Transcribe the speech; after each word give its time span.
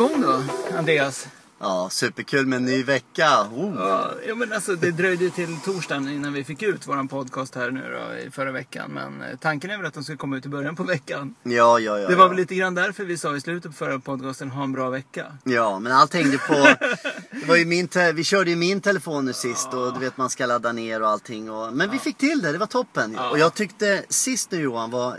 igång 0.00 0.20
då, 0.20 0.42
Andreas. 0.78 1.26
Ja, 1.58 1.88
superkul 1.90 2.46
med 2.46 2.56
en 2.56 2.64
ny 2.64 2.82
vecka. 2.82 3.46
Oh. 3.54 3.74
Ja, 3.76 4.10
ja, 4.28 4.34
men 4.34 4.52
alltså, 4.52 4.74
det 4.74 4.90
dröjde 4.90 5.30
till 5.30 5.56
torsdagen 5.64 6.08
innan 6.08 6.32
vi 6.32 6.44
fick 6.44 6.62
ut 6.62 6.86
våran 6.86 7.08
podcast 7.08 7.54
här 7.54 7.70
nu 7.70 7.80
då, 7.80 8.16
i 8.18 8.30
förra 8.30 8.52
veckan. 8.52 8.90
Men 8.90 9.22
eh, 9.22 9.38
tanken 9.40 9.70
är 9.70 9.76
väl 9.76 9.86
att 9.86 9.94
de 9.94 10.04
ska 10.04 10.16
komma 10.16 10.36
ut 10.36 10.46
i 10.46 10.48
början 10.48 10.76
på 10.76 10.82
veckan. 10.82 11.34
Ja, 11.42 11.78
ja, 11.78 11.98
ja. 11.98 12.08
Det 12.08 12.14
var 12.14 12.24
ja. 12.24 12.28
väl 12.28 12.36
lite 12.36 12.54
grann 12.54 12.74
därför 12.74 13.04
vi 13.04 13.18
sa 13.18 13.36
i 13.36 13.40
slutet 13.40 13.70
på 13.70 13.76
förra 13.76 13.98
podcasten, 13.98 14.50
ha 14.50 14.64
en 14.64 14.72
bra 14.72 14.90
vecka. 14.90 15.26
Ja, 15.44 15.78
men 15.78 15.92
allt 15.92 16.14
hängde 16.14 16.38
på... 16.38 16.54
Det 17.30 17.46
var 17.46 17.56
ju 17.56 17.64
min. 17.64 17.88
Vi 18.14 18.24
körde 18.24 18.50
ju 18.50 18.56
min 18.56 18.80
telefon 18.80 19.24
nu 19.24 19.32
sist 19.32 19.74
och 19.74 19.94
du 19.94 20.00
vet 20.00 20.16
man 20.16 20.30
ska 20.30 20.46
ladda 20.46 20.72
ner 20.72 21.02
och 21.02 21.08
allting. 21.08 21.50
Och... 21.50 21.72
Men 21.72 21.90
vi 21.90 21.98
fick 21.98 22.16
till 22.16 22.42
det, 22.42 22.52
det 22.52 22.58
var 22.58 22.66
toppen. 22.66 23.14
Ja. 23.16 23.30
Och 23.30 23.38
jag 23.38 23.54
tyckte 23.54 24.04
sist 24.08 24.50
nu 24.50 24.60
Johan 24.60 24.90
var... 24.90 25.18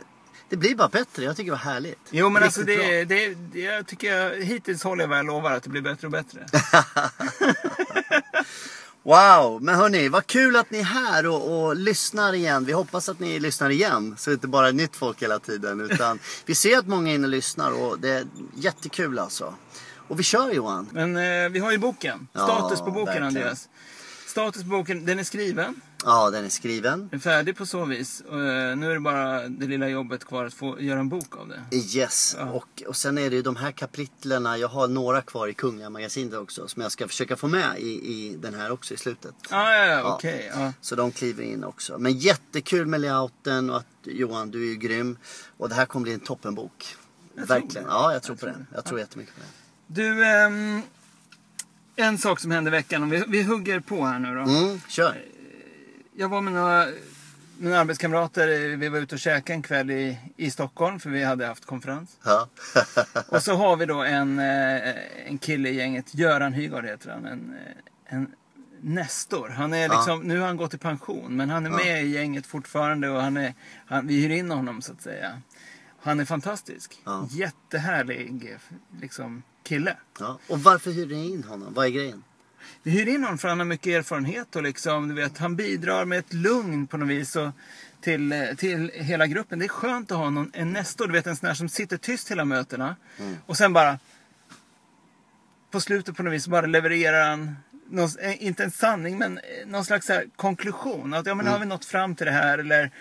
Det 0.51 0.57
blir 0.57 0.75
bara 0.75 0.87
bättre, 0.87 1.23
jag 1.23 1.37
tycker 1.37 1.51
det 1.51 1.57
var 1.57 1.71
härligt. 1.71 1.99
Jo 2.09 2.29
men 2.29 2.43
alltså 2.43 2.61
det, 2.61 3.05
det, 3.05 3.35
det, 3.35 3.59
jag 3.59 3.87
tycker 3.87 4.17
jag, 4.17 4.43
hittills 4.43 4.83
håller 4.83 5.03
jag 5.03 5.09
vad 5.09 5.17
jag 5.17 5.25
lovar 5.25 5.51
att 5.51 5.63
det 5.63 5.69
blir 5.69 5.81
bättre 5.81 6.07
och 6.07 6.11
bättre. 6.11 6.45
Wow, 9.03 9.63
men 9.63 9.75
hörni, 9.75 10.09
vad 10.09 10.27
kul 10.27 10.55
att 10.55 10.71
ni 10.71 10.79
är 10.79 10.83
här 10.83 11.27
och, 11.27 11.65
och 11.65 11.75
lyssnar 11.75 12.33
igen. 12.33 12.65
Vi 12.65 12.73
hoppas 12.73 13.09
att 13.09 13.19
ni 13.19 13.39
lyssnar 13.39 13.69
igen, 13.69 14.15
så 14.17 14.29
det 14.29 14.33
inte 14.33 14.47
bara 14.47 14.67
är 14.67 14.73
nytt 14.73 14.95
folk 14.95 15.21
hela 15.21 15.39
tiden. 15.39 15.81
Utan 15.81 16.19
vi 16.45 16.55
ser 16.55 16.77
att 16.77 16.87
många 16.87 17.11
är 17.11 17.15
inne 17.15 17.27
och 17.27 17.31
lyssnar 17.31 17.71
och 17.71 17.99
det 17.99 18.09
är 18.09 18.25
jättekul 18.55 19.19
alltså. 19.19 19.53
Och 20.07 20.19
vi 20.19 20.23
kör 20.23 20.51
Johan. 20.51 20.89
Men 20.91 21.17
eh, 21.17 21.49
vi 21.49 21.59
har 21.59 21.71
ju 21.71 21.77
boken. 21.77 22.27
Ja, 22.33 22.39
Status 22.39 22.79
på 22.79 22.85
boken 22.85 23.05
verkligen. 23.05 23.27
Andreas. 23.27 23.69
Status 24.31 24.63
på 24.63 24.69
boken, 24.69 25.05
den 25.05 25.19
är 25.19 25.23
skriven. 25.23 25.81
Ja, 26.05 26.29
den 26.29 26.45
är 26.45 26.49
skriven. 26.49 26.99
Den 27.09 27.19
är 27.19 27.21
färdig 27.21 27.57
på 27.57 27.65
så 27.65 27.85
vis. 27.85 28.21
Eh, 28.21 28.35
nu 28.77 28.89
är 28.89 28.93
det 28.93 28.99
bara 28.99 29.47
det 29.47 29.65
lilla 29.67 29.87
jobbet 29.89 30.25
kvar 30.25 30.45
att 30.45 30.53
få 30.53 30.81
göra 30.81 30.99
en 30.99 31.09
bok 31.09 31.37
av 31.37 31.47
det. 31.47 31.77
Yes, 31.77 32.35
Ja. 32.39 32.45
och, 32.51 32.83
och 32.87 32.95
sen 32.95 33.17
är 33.17 33.29
det 33.29 33.35
ju 33.35 33.41
de 33.41 33.55
här 33.55 33.71
kapitlerna, 33.71 34.57
jag 34.57 34.67
har 34.67 34.87
några 34.87 35.21
kvar 35.21 35.47
i 35.47 35.53
Kungliga 35.53 35.89
Magasinet 35.89 36.33
också 36.39 36.67
som 36.67 36.81
jag 36.81 36.91
ska 36.91 37.07
försöka 37.07 37.35
få 37.35 37.47
med 37.47 37.79
i, 37.79 37.89
i 37.89 38.35
den 38.39 38.53
här 38.53 38.71
också 38.71 38.93
i 38.93 38.97
slutet. 38.97 39.33
Ah, 39.49 39.71
ja, 39.73 39.85
ja, 39.85 39.99
Ja. 39.99 40.13
okej. 40.15 40.51
ja. 40.55 40.73
Så 40.81 40.95
de 40.95 41.11
kliver 41.11 41.43
in 41.43 41.63
också. 41.63 41.97
Men 41.97 42.13
jättekul 42.17 42.85
med 42.87 43.01
layouten 43.01 43.69
och 43.69 43.77
att 43.77 43.85
Johan, 44.03 44.51
du 44.51 44.61
är 44.61 44.69
ju 44.69 44.75
grym. 44.75 45.17
Och 45.57 45.69
det 45.69 45.75
här 45.75 45.85
kommer 45.85 46.03
bli 46.03 46.13
en 46.13 46.19
toppenbok. 46.19 46.95
Jag 47.35 47.45
Verkligen. 47.45 47.87
Ja, 47.89 48.13
jag 48.13 48.23
tror 48.23 48.33
Jag 48.35 48.39
på 48.39 48.45
tror 48.45 48.65
det. 48.69 48.75
Jag 48.75 48.85
tror 48.85 48.99
jättemycket 48.99 49.35
på 49.35 49.41
det. 49.41 49.47
Du, 50.01 50.25
ehm, 50.25 50.81
en 52.01 52.17
sak 52.17 52.39
som 52.39 52.51
hände 52.51 52.69
i 52.69 52.71
veckan. 52.71 53.09
Vi, 53.09 53.23
vi 53.27 53.43
hugger 53.43 53.79
på 53.79 54.05
här 54.05 54.19
nu 54.19 54.35
då. 54.35 54.41
Mm, 54.41 54.81
kör. 54.87 55.25
Jag 56.15 56.29
var 56.29 56.41
med 56.41 56.53
några 56.53 56.87
mina 57.61 57.79
arbetskamrater. 57.79 58.75
Vi 58.77 58.89
var 58.89 58.99
ute 58.99 59.15
och 59.15 59.19
käkade 59.19 59.53
en 59.53 59.61
kväll 59.61 59.91
i, 59.91 60.17
i 60.37 60.51
Stockholm 60.51 60.99
för 60.99 61.09
vi 61.09 61.23
hade 61.23 61.45
haft 61.45 61.65
konferens. 61.65 62.17
Ja. 62.23 62.49
Och 63.27 63.43
så 63.43 63.55
har 63.55 63.75
vi 63.75 63.85
då 63.85 64.03
en, 64.03 64.39
eh, 64.39 65.27
en 65.27 65.37
kille 65.37 65.69
i 65.69 65.75
gänget, 65.75 66.15
Göran 66.15 66.53
Hygard 66.53 66.85
heter 66.85 67.09
han. 67.09 67.25
En, 67.25 67.55
eh, 68.07 68.15
en 68.15 68.31
Nestor. 68.83 69.49
Han 69.49 69.73
är 69.73 69.89
liksom, 69.89 70.21
Nu 70.21 70.39
har 70.39 70.47
han 70.47 70.57
gått 70.57 70.73
i 70.73 70.77
pension 70.77 71.35
men 71.35 71.49
han 71.49 71.65
är 71.65 71.69
med 71.69 72.03
i 72.03 72.07
gänget 72.07 72.45
fortfarande 72.45 73.09
och 73.09 73.21
han 73.21 73.37
är, 73.37 73.53
han, 73.85 74.07
vi 74.07 74.21
hyr 74.21 74.29
in 74.29 74.51
honom 74.51 74.81
så 74.81 74.91
att 74.91 75.01
säga. 75.01 75.41
Han 75.99 76.19
är 76.19 76.25
fantastisk. 76.25 77.01
Ja. 77.03 77.27
Jättehärlig 77.29 78.57
liksom, 79.01 79.43
kille. 79.63 79.97
ja. 80.19 80.39
Och 80.47 80.63
varför 80.63 80.91
hyr 80.91 81.05
ni 81.05 81.31
in 81.31 81.43
honom? 81.43 81.73
Vad 81.73 81.85
är 81.85 81.89
grejen? 81.89 82.23
Vi 82.83 82.91
hyr 82.91 83.07
in 83.07 83.23
honom 83.23 83.37
för 83.37 83.47
han 83.47 83.59
har 83.59 83.65
mycket 83.65 83.87
erfarenhet 83.87 84.55
och 84.55 84.63
liksom, 84.63 85.07
du 85.07 85.15
vet, 85.15 85.37
han 85.37 85.55
bidrar 85.55 86.05
med 86.05 86.19
ett 86.19 86.33
lugn 86.33 86.87
på 86.87 86.97
något 86.97 87.09
vis 87.09 87.35
och 87.35 87.49
till, 88.01 88.55
till 88.57 88.91
hela 88.93 89.27
gruppen. 89.27 89.59
Det 89.59 89.65
är 89.65 89.69
skönt 89.69 90.11
att 90.11 90.17
ha 90.17 90.29
någon, 90.29 90.51
en 90.53 90.73
Nestor, 90.73 91.07
du 91.07 91.13
vet 91.13 91.27
en 91.27 91.35
sån 91.35 91.47
här 91.47 91.55
som 91.55 91.69
sitter 91.69 91.97
tyst 91.97 92.31
hela 92.31 92.45
mötena 92.45 92.95
och 93.45 93.57
sen 93.57 93.73
bara 93.73 93.99
på 95.71 95.79
slutet 95.79 96.17
på 96.17 96.23
något 96.23 96.33
vis 96.33 96.47
bara 96.47 96.65
levererar 96.65 97.29
han 97.29 97.55
någon, 97.89 98.09
eh, 98.19 98.43
inte 98.43 98.63
en 98.63 98.71
sanning 98.71 99.17
men 99.17 99.37
eh, 99.37 99.67
någon 99.67 99.85
slags 99.85 100.11
konklusion. 100.35 101.13
Att 101.13 101.25
ja 101.25 101.35
men 101.35 101.47
har 101.47 101.59
vi 101.59 101.65
nått 101.65 101.85
fram 101.85 102.15
till 102.15 102.25
det 102.25 102.31
här 102.31 102.57
eller 102.57 102.91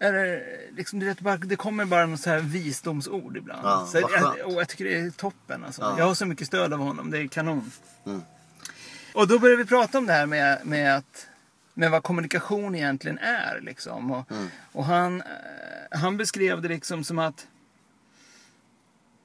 eller 0.00 0.42
liksom, 0.76 0.98
du 0.98 1.06
vet, 1.06 1.20
bara, 1.20 1.36
det 1.36 1.56
kommer 1.56 1.84
bara 1.84 2.06
något 2.06 2.20
så 2.20 2.30
här 2.30 2.40
visdomsord 2.40 3.36
ibland. 3.36 3.60
Ja, 3.66 3.86
så 3.92 3.98
jag, 3.98 4.46
och 4.46 4.52
jag 4.60 4.68
tycker 4.68 4.84
det 4.84 5.00
är 5.00 5.10
toppen. 5.10 5.64
Alltså. 5.64 5.82
Ja. 5.82 5.94
Jag 5.98 6.04
har 6.06 6.14
så 6.14 6.26
mycket 6.26 6.46
stöd 6.46 6.72
av 6.72 6.78
honom. 6.78 7.10
Det 7.10 7.18
är 7.18 7.26
kanon. 7.28 7.70
Mm. 8.06 8.22
Och 9.14 9.28
då 9.28 9.38
började 9.38 9.62
vi 9.62 9.68
prata 9.68 9.98
om 9.98 10.06
det 10.06 10.12
här 10.12 10.26
med, 10.26 10.66
med, 10.66 10.96
att, 10.96 11.26
med 11.74 11.90
vad 11.90 12.02
kommunikation 12.02 12.74
egentligen 12.74 13.18
är. 13.18 13.60
Liksom. 13.60 14.10
Och, 14.10 14.30
Mm. 14.30 14.48
och 14.72 14.84
han, 14.84 15.20
eh, 15.20 15.98
han 16.00 16.16
beskrev 16.16 16.62
det 16.62 16.68
liksom 16.68 17.04
som 17.04 17.18
att 17.18 17.46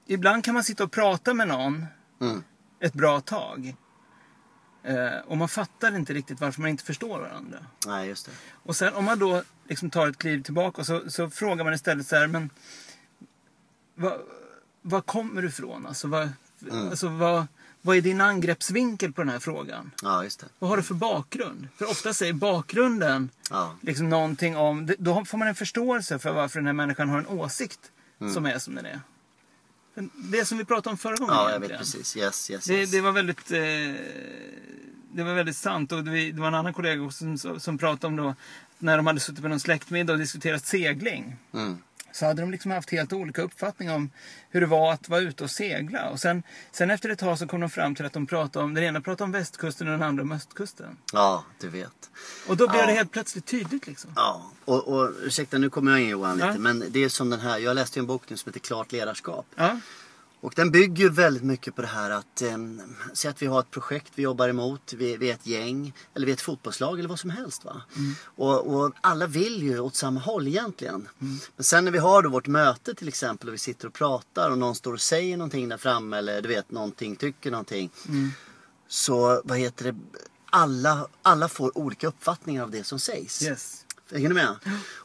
ibland 0.05 0.43
kan 0.43 0.53
man 0.53 0.63
sitta 0.63 0.83
och 0.83 0.91
prata 0.91 1.33
med 1.33 1.47
någon 1.47 1.85
Mm. 2.21 2.43
ett 2.79 2.93
bra 2.93 3.21
tag. 3.21 3.75
Eh, 4.83 5.17
och 5.27 5.37
man 5.37 5.49
fattar 5.49 5.95
inte 5.95 6.13
riktigt 6.13 6.39
varför 6.41 6.61
man 6.61 6.69
inte 6.69 6.83
förstår 6.83 7.19
varandra. 7.19 7.57
Nej, 7.87 8.07
just 8.07 8.25
det. 8.25 8.31
Och 8.63 8.75
sen 8.75 8.93
om 8.93 9.05
man 9.05 9.19
då 9.19 9.43
liksom 9.69 9.89
tar 9.89 10.07
ett 10.07 10.17
kliv 10.17 10.43
tillbaka 10.43 10.83
så, 10.83 11.01
så 11.11 11.29
frågar 11.29 11.63
man 11.63 11.73
istället 11.73 12.07
så 12.07 12.15
här, 12.15 12.27
men 12.27 12.49
vad, 13.95 14.13
vad 14.81 15.05
kommer 15.05 15.41
du 15.41 15.47
ifrån? 15.47 15.85
Alltså, 15.85 16.07
vad, 16.07 16.29
Mm. 16.71 16.87
alltså 16.89 17.07
vad, 17.07 17.47
vad 17.81 17.97
är 17.97 18.01
din 18.01 18.21
angreppsvinkel 18.21 19.13
på 19.13 19.21
den 19.21 19.29
här 19.29 19.39
frågan? 19.39 19.91
Ja, 20.03 20.23
just 20.23 20.39
det. 20.39 20.45
Vad 20.59 20.69
har 20.69 20.77
du 20.77 20.83
för 20.83 20.93
bakgrund? 20.93 21.67
För 21.77 21.89
ofta 21.89 22.13
säger 22.13 22.33
bakgrunden 22.33 23.29
Ja. 23.49 23.75
liksom 23.81 24.09
någonting 24.09 24.57
om, 24.57 24.89
då 24.99 25.25
får 25.25 25.37
man 25.37 25.47
en 25.47 25.55
förståelse 25.55 26.19
för 26.19 26.31
varför 26.33 26.59
den 26.59 26.65
här 26.65 26.73
människan 26.73 27.09
har 27.09 27.17
en 27.17 27.27
åsikt 27.27 27.79
Mm. 28.21 28.33
som 28.33 28.45
är 28.45 28.59
som 28.59 28.75
den 28.75 28.85
är. 28.85 28.99
Det 30.13 30.45
som 30.45 30.57
vi 30.57 30.65
pratade 30.65 30.89
om 30.91 30.97
förra 30.97 31.15
gången 31.15 31.35
Ja, 31.35 31.51
jag 31.51 31.59
vet 31.59 31.77
precis. 31.77 32.17
Yes, 32.17 32.51
yes, 32.51 32.65
Det, 32.65 32.73
yes. 32.73 32.91
det 32.91 33.01
var 33.01 33.11
väldigt 33.11 33.51
eh, 33.51 33.57
det 35.13 35.23
var 35.23 35.33
väldigt 35.33 35.57
sant. 35.57 35.91
Och 35.91 36.03
det, 36.03 36.31
var- 36.31 36.47
en 36.47 36.55
annan 36.55 36.73
kollega 36.73 37.11
som, 37.11 37.37
som 37.37 37.77
pratade 37.77 38.07
om 38.07 38.15
då 38.15 38.35
när 38.79 38.97
de 38.97 39.07
hade 39.07 39.19
suttit 39.19 39.41
på 39.41 39.47
någon 39.47 39.59
släktmiddag 39.59 40.13
och 40.13 40.19
diskuterat 40.19 40.65
segling. 40.65 41.35
Mm. 41.53 41.77
Så 42.11 42.25
hade 42.25 42.41
de 42.41 42.51
liksom 42.51 42.71
haft 42.71 42.89
helt 42.91 43.13
olika 43.13 43.41
uppfattning 43.41 43.91
om 43.91 44.09
hur 44.49 44.61
det 44.61 44.67
var 44.67 44.93
att 44.93 45.09
vara 45.09 45.21
ute 45.21 45.43
och 45.43 45.51
segla. 45.51 46.09
Och 46.09 46.19
sen, 46.19 46.43
sen 46.71 46.89
efter 46.91 47.09
ett 47.09 47.19
tag 47.19 47.39
så 47.39 47.47
kom 47.47 47.59
de 47.61 47.69
fram 47.69 47.95
till 47.95 48.05
att 48.05 48.13
de 48.13 48.27
pratade 48.27 48.65
om, 48.65 48.73
den 48.73 48.83
ena 48.83 49.01
pratade 49.01 49.23
om 49.23 49.31
västkusten 49.31 49.87
och 49.87 49.93
den 49.93 50.03
andra 50.03 50.23
om 50.23 50.31
östkusten. 50.31 50.97
Ja, 51.13 51.43
du 51.59 51.69
vet. 51.69 52.09
Och 52.47 52.57
då 52.57 52.67
blev 52.67 52.81
Ja. 52.81 52.85
det 52.87 52.93
helt 52.93 53.11
plötsligt 53.11 53.45
tydligt 53.45 53.87
liksom. 53.87 54.11
Ja, 54.15 54.51
och, 54.65 54.87
och 54.87 55.11
ursäkta 55.23 55.57
nu 55.57 55.69
kommer 55.69 55.91
jag 55.91 56.01
in 56.01 56.09
Johan 56.09 56.35
lite, 56.35 56.47
Ja. 56.47 56.57
men 56.57 56.83
det 56.89 57.03
är 57.03 57.09
som 57.09 57.29
den 57.29 57.39
här, 57.39 57.57
jag 57.57 57.75
läste 57.75 57.99
ju 57.99 58.01
en 58.01 58.07
bok 58.07 58.21
nu 58.27 58.37
som 58.37 58.49
heter 58.49 58.59
Klart 58.59 58.91
ledarskap. 58.91 59.45
Ja, 59.55 59.79
Och 60.45 60.53
den 60.55 60.71
bygger 60.71 61.09
väldigt 61.09 61.43
mycket 61.43 61.75
på 61.75 61.81
det 61.81 61.87
här 61.87 62.11
att, 62.11 62.41
eh, 62.41 62.57
säg 63.13 63.31
att 63.31 63.41
vi 63.41 63.45
har 63.45 63.59
ett 63.59 63.71
projekt 63.71 64.11
vi 64.15 64.23
jobbar 64.23 64.49
emot, 64.49 64.93
vi, 64.93 65.17
vi 65.17 65.29
är 65.29 65.33
ett 65.33 65.47
gäng, 65.47 65.93
eller 66.13 66.25
vi 66.25 66.31
är 66.31 66.33
ett 66.33 66.41
fotbollslag 66.41 66.99
eller 66.99 67.09
vad 67.09 67.19
som 67.19 67.29
helst. 67.29 67.65
Va? 67.65 67.81
Och, 68.23 68.75
och 68.75 68.91
alla 69.01 69.27
vill 69.27 69.63
ju 69.63 69.79
åt 69.79 69.95
samma 69.95 70.19
håll 70.19 70.47
egentligen. 70.47 71.07
Men 71.55 71.63
sen 71.63 71.85
när 71.85 71.91
vi 71.91 71.97
har 71.97 72.21
då 72.21 72.29
vårt 72.29 72.47
möte 72.47 72.93
till 72.93 73.07
exempel 73.07 73.49
och 73.49 73.53
vi 73.53 73.57
sitter 73.57 73.87
och 73.87 73.93
pratar 73.93 74.51
och 74.51 74.57
någon 74.57 74.75
står 74.75 74.93
och 74.93 75.01
säger 75.01 75.37
någonting 75.37 75.69
där 75.69 75.77
framme 75.77 76.17
eller 76.17 76.41
du 76.41 76.49
vet 76.49 76.71
någonting, 76.71 77.15
tycker 77.15 77.51
någonting. 77.51 77.89
Så 78.87 79.41
vad 79.43 79.57
heter 79.57 79.91
det, 79.91 79.95
alla, 80.49 81.07
alla 81.21 81.49
får 81.49 81.77
olika 81.77 82.07
uppfattningar 82.07 82.63
av 82.63 82.71
det 82.71 82.83
som 82.83 82.99
sägs. 82.99 83.43
yes. 83.43 83.84
Hänger 84.11 84.29
du 84.29 84.35
med? 84.35 84.55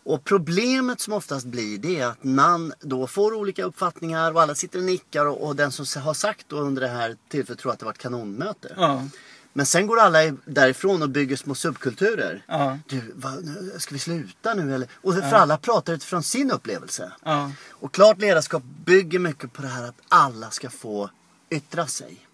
Och 0.04 0.24
problemet 0.24 1.00
som 1.00 1.12
oftast 1.12 1.46
blir 1.46 1.78
det 1.78 2.00
är 2.00 2.06
att 2.06 2.24
man 2.24 2.72
då 2.80 3.06
får 3.06 3.34
olika 3.34 3.64
uppfattningar 3.64 4.32
och 4.32 4.42
alla 4.42 4.54
sitter 4.54 4.78
och 4.78 4.84
nickar 4.84 5.26
och, 5.26 5.46
och 5.46 5.56
den 5.56 5.72
som 5.72 6.02
har 6.02 6.14
sagt 6.14 6.48
då 6.48 6.56
under 6.56 6.82
det 6.82 6.88
här 6.88 7.16
tillfället 7.28 7.58
tror 7.60 7.72
att 7.72 7.78
det 7.78 7.84
var 7.84 7.92
ett 7.92 7.98
kanonmöte. 7.98 8.74
Ja, 8.76 9.06
Men 9.52 9.66
sen 9.66 9.86
går 9.86 9.98
alla 10.00 10.18
därifrån 10.44 11.02
och 11.02 11.10
bygger 11.10 11.36
små 11.36 11.54
subkulturer. 11.54 12.44
ja, 12.46 12.78
Du, 12.88 13.12
vad, 13.14 13.44
nu, 13.44 13.72
ska 13.78 13.94
vi 13.94 13.98
sluta 13.98 14.54
nu 14.54 14.74
eller? 14.74 14.88
Och 14.94 15.14
för 15.14 15.36
alla 15.36 15.58
pratar 15.58 15.92
utifrån 15.92 16.22
sin 16.22 16.50
upplevelse. 16.50 17.12
ja, 17.24 17.52
Och 17.68 17.92
klart 17.94 18.18
ledarskap 18.18 18.62
bygger 18.84 19.18
mycket 19.18 19.52
på 19.52 19.62
det 19.62 19.68
här 19.68 19.84
att 19.84 20.00
alla 20.08 20.50
ska 20.50 20.70
få 20.70 21.10
yttra 21.50 21.86
sig. 21.86 22.26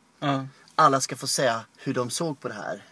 Alla 0.78 1.00
ska 1.00 1.17
få 1.17 1.26
säga 1.26 1.61
hur 1.76 1.94
de 1.94 2.11
såg 2.11 2.40
på 2.40 2.49
det 2.49 2.55
här. 2.55 2.82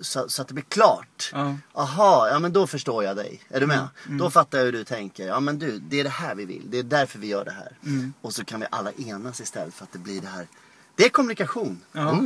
Så, 0.00 0.28
så 0.28 0.42
att 0.42 0.48
det 0.48 0.54
blir 0.54 0.64
klart. 0.64 1.30
ja. 1.32 1.56
Aha, 1.72 2.28
ja 2.28 2.38
men 2.38 2.52
då 2.52 2.66
förstår 2.66 3.04
jag 3.04 3.16
dig. 3.16 3.42
Är 3.48 3.60
du 3.60 3.66
med? 3.66 3.88
Då 4.08 4.30
fattar 4.30 4.58
jag 4.58 4.64
hur 4.64 4.72
du 4.72 4.84
tänker. 4.84 5.26
Ja 5.26 5.40
men 5.40 5.58
du, 5.58 5.78
det 5.78 6.00
är 6.00 6.04
det 6.04 6.10
här 6.10 6.34
vi 6.34 6.44
vill. 6.44 6.62
Det 6.70 6.78
är 6.78 6.82
därför 6.82 7.18
vi 7.18 7.26
gör 7.26 7.44
det 7.44 7.50
här. 7.50 7.76
Och 8.20 8.32
så 8.34 8.44
kan 8.44 8.60
vi 8.60 8.66
alla 8.70 8.92
enas 8.92 9.40
istället 9.40 9.74
för 9.74 9.84
att 9.84 9.92
det 9.92 9.98
blir 9.98 10.20
det 10.20 10.28
här. 10.28 10.46
Det 10.94 11.04
är 11.04 11.08
kommunikation. 11.08 11.80
Ja. 11.92 12.20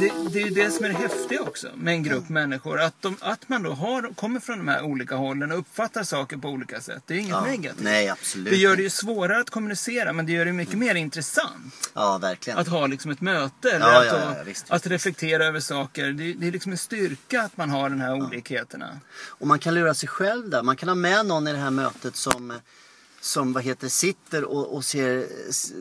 Det, 0.00 0.12
det 0.32 0.42
är 0.42 0.44
ju 0.44 0.50
det 0.54 0.70
som 0.70 0.84
är 0.84 0.88
det 0.88 0.94
häftiga 0.94 1.40
också 1.42 1.68
med 1.76 1.94
en 1.94 2.02
grupp 2.02 2.28
människor. 2.28 2.80
Att, 2.80 3.02
de, 3.02 3.16
att 3.20 3.48
man 3.48 3.62
då 3.62 3.72
har, 3.72 4.14
kommer 4.14 4.40
från 4.40 4.58
de 4.58 4.68
här 4.68 4.82
olika 4.82 5.14
hållen 5.16 5.52
och 5.52 5.58
uppfattar 5.58 6.02
saker 6.02 6.36
på 6.36 6.48
olika 6.48 6.80
sätt. 6.80 7.02
Det 7.06 7.14
är 7.14 7.18
inget 7.18 7.30
Ja. 7.30 7.44
negativt. 7.44 7.84
Nej, 7.84 8.08
absolut 8.08 8.50
Det 8.52 8.56
gör 8.56 8.76
det 8.76 8.82
ju 8.82 8.90
svårare 8.90 9.40
att 9.40 9.50
kommunicera 9.50 10.12
men 10.12 10.26
det 10.26 10.32
gör 10.32 10.44
det 10.44 10.52
mycket 10.52 10.78
mer 10.78 10.94
intressant. 10.94 11.90
Ja, 11.94 12.18
verkligen. 12.18 12.58
Att 12.58 12.68
ha 12.68 12.86
liksom 12.86 13.10
ett 13.10 13.20
möte 13.20 13.70
eller 13.70 13.86
Ja, 13.86 13.98
att, 14.00 14.06
ja, 14.06 14.34
ja, 14.38 14.42
visst, 14.46 14.70
att 14.70 14.86
reflektera 14.86 15.44
över 15.46 15.60
saker. 15.60 16.06
Det, 16.12 16.32
det 16.32 16.46
är 16.46 16.52
liksom 16.52 16.72
en 16.72 16.78
styrka 16.78 17.42
att 17.42 17.56
man 17.56 17.70
har 17.70 17.90
de 17.90 18.00
här 18.00 18.14
olikheterna. 18.14 19.00
Och 19.28 19.46
man 19.46 19.58
kan 19.58 19.74
lura 19.74 19.94
sig 19.94 20.08
själv 20.08 20.50
där. 20.50 20.62
Man 20.62 20.76
kan 20.76 20.88
ha 20.88 20.96
med 20.96 21.26
någon 21.26 21.48
i 21.48 21.52
det 21.52 21.58
här 21.58 21.70
mötet 21.70 22.16
som, 22.16 22.52
som 23.20 23.52
vad 23.52 23.62
heter, 23.62 23.88
sitter 23.88 24.44
och, 24.44 24.74
och 24.74 24.84
ser, 24.84 25.26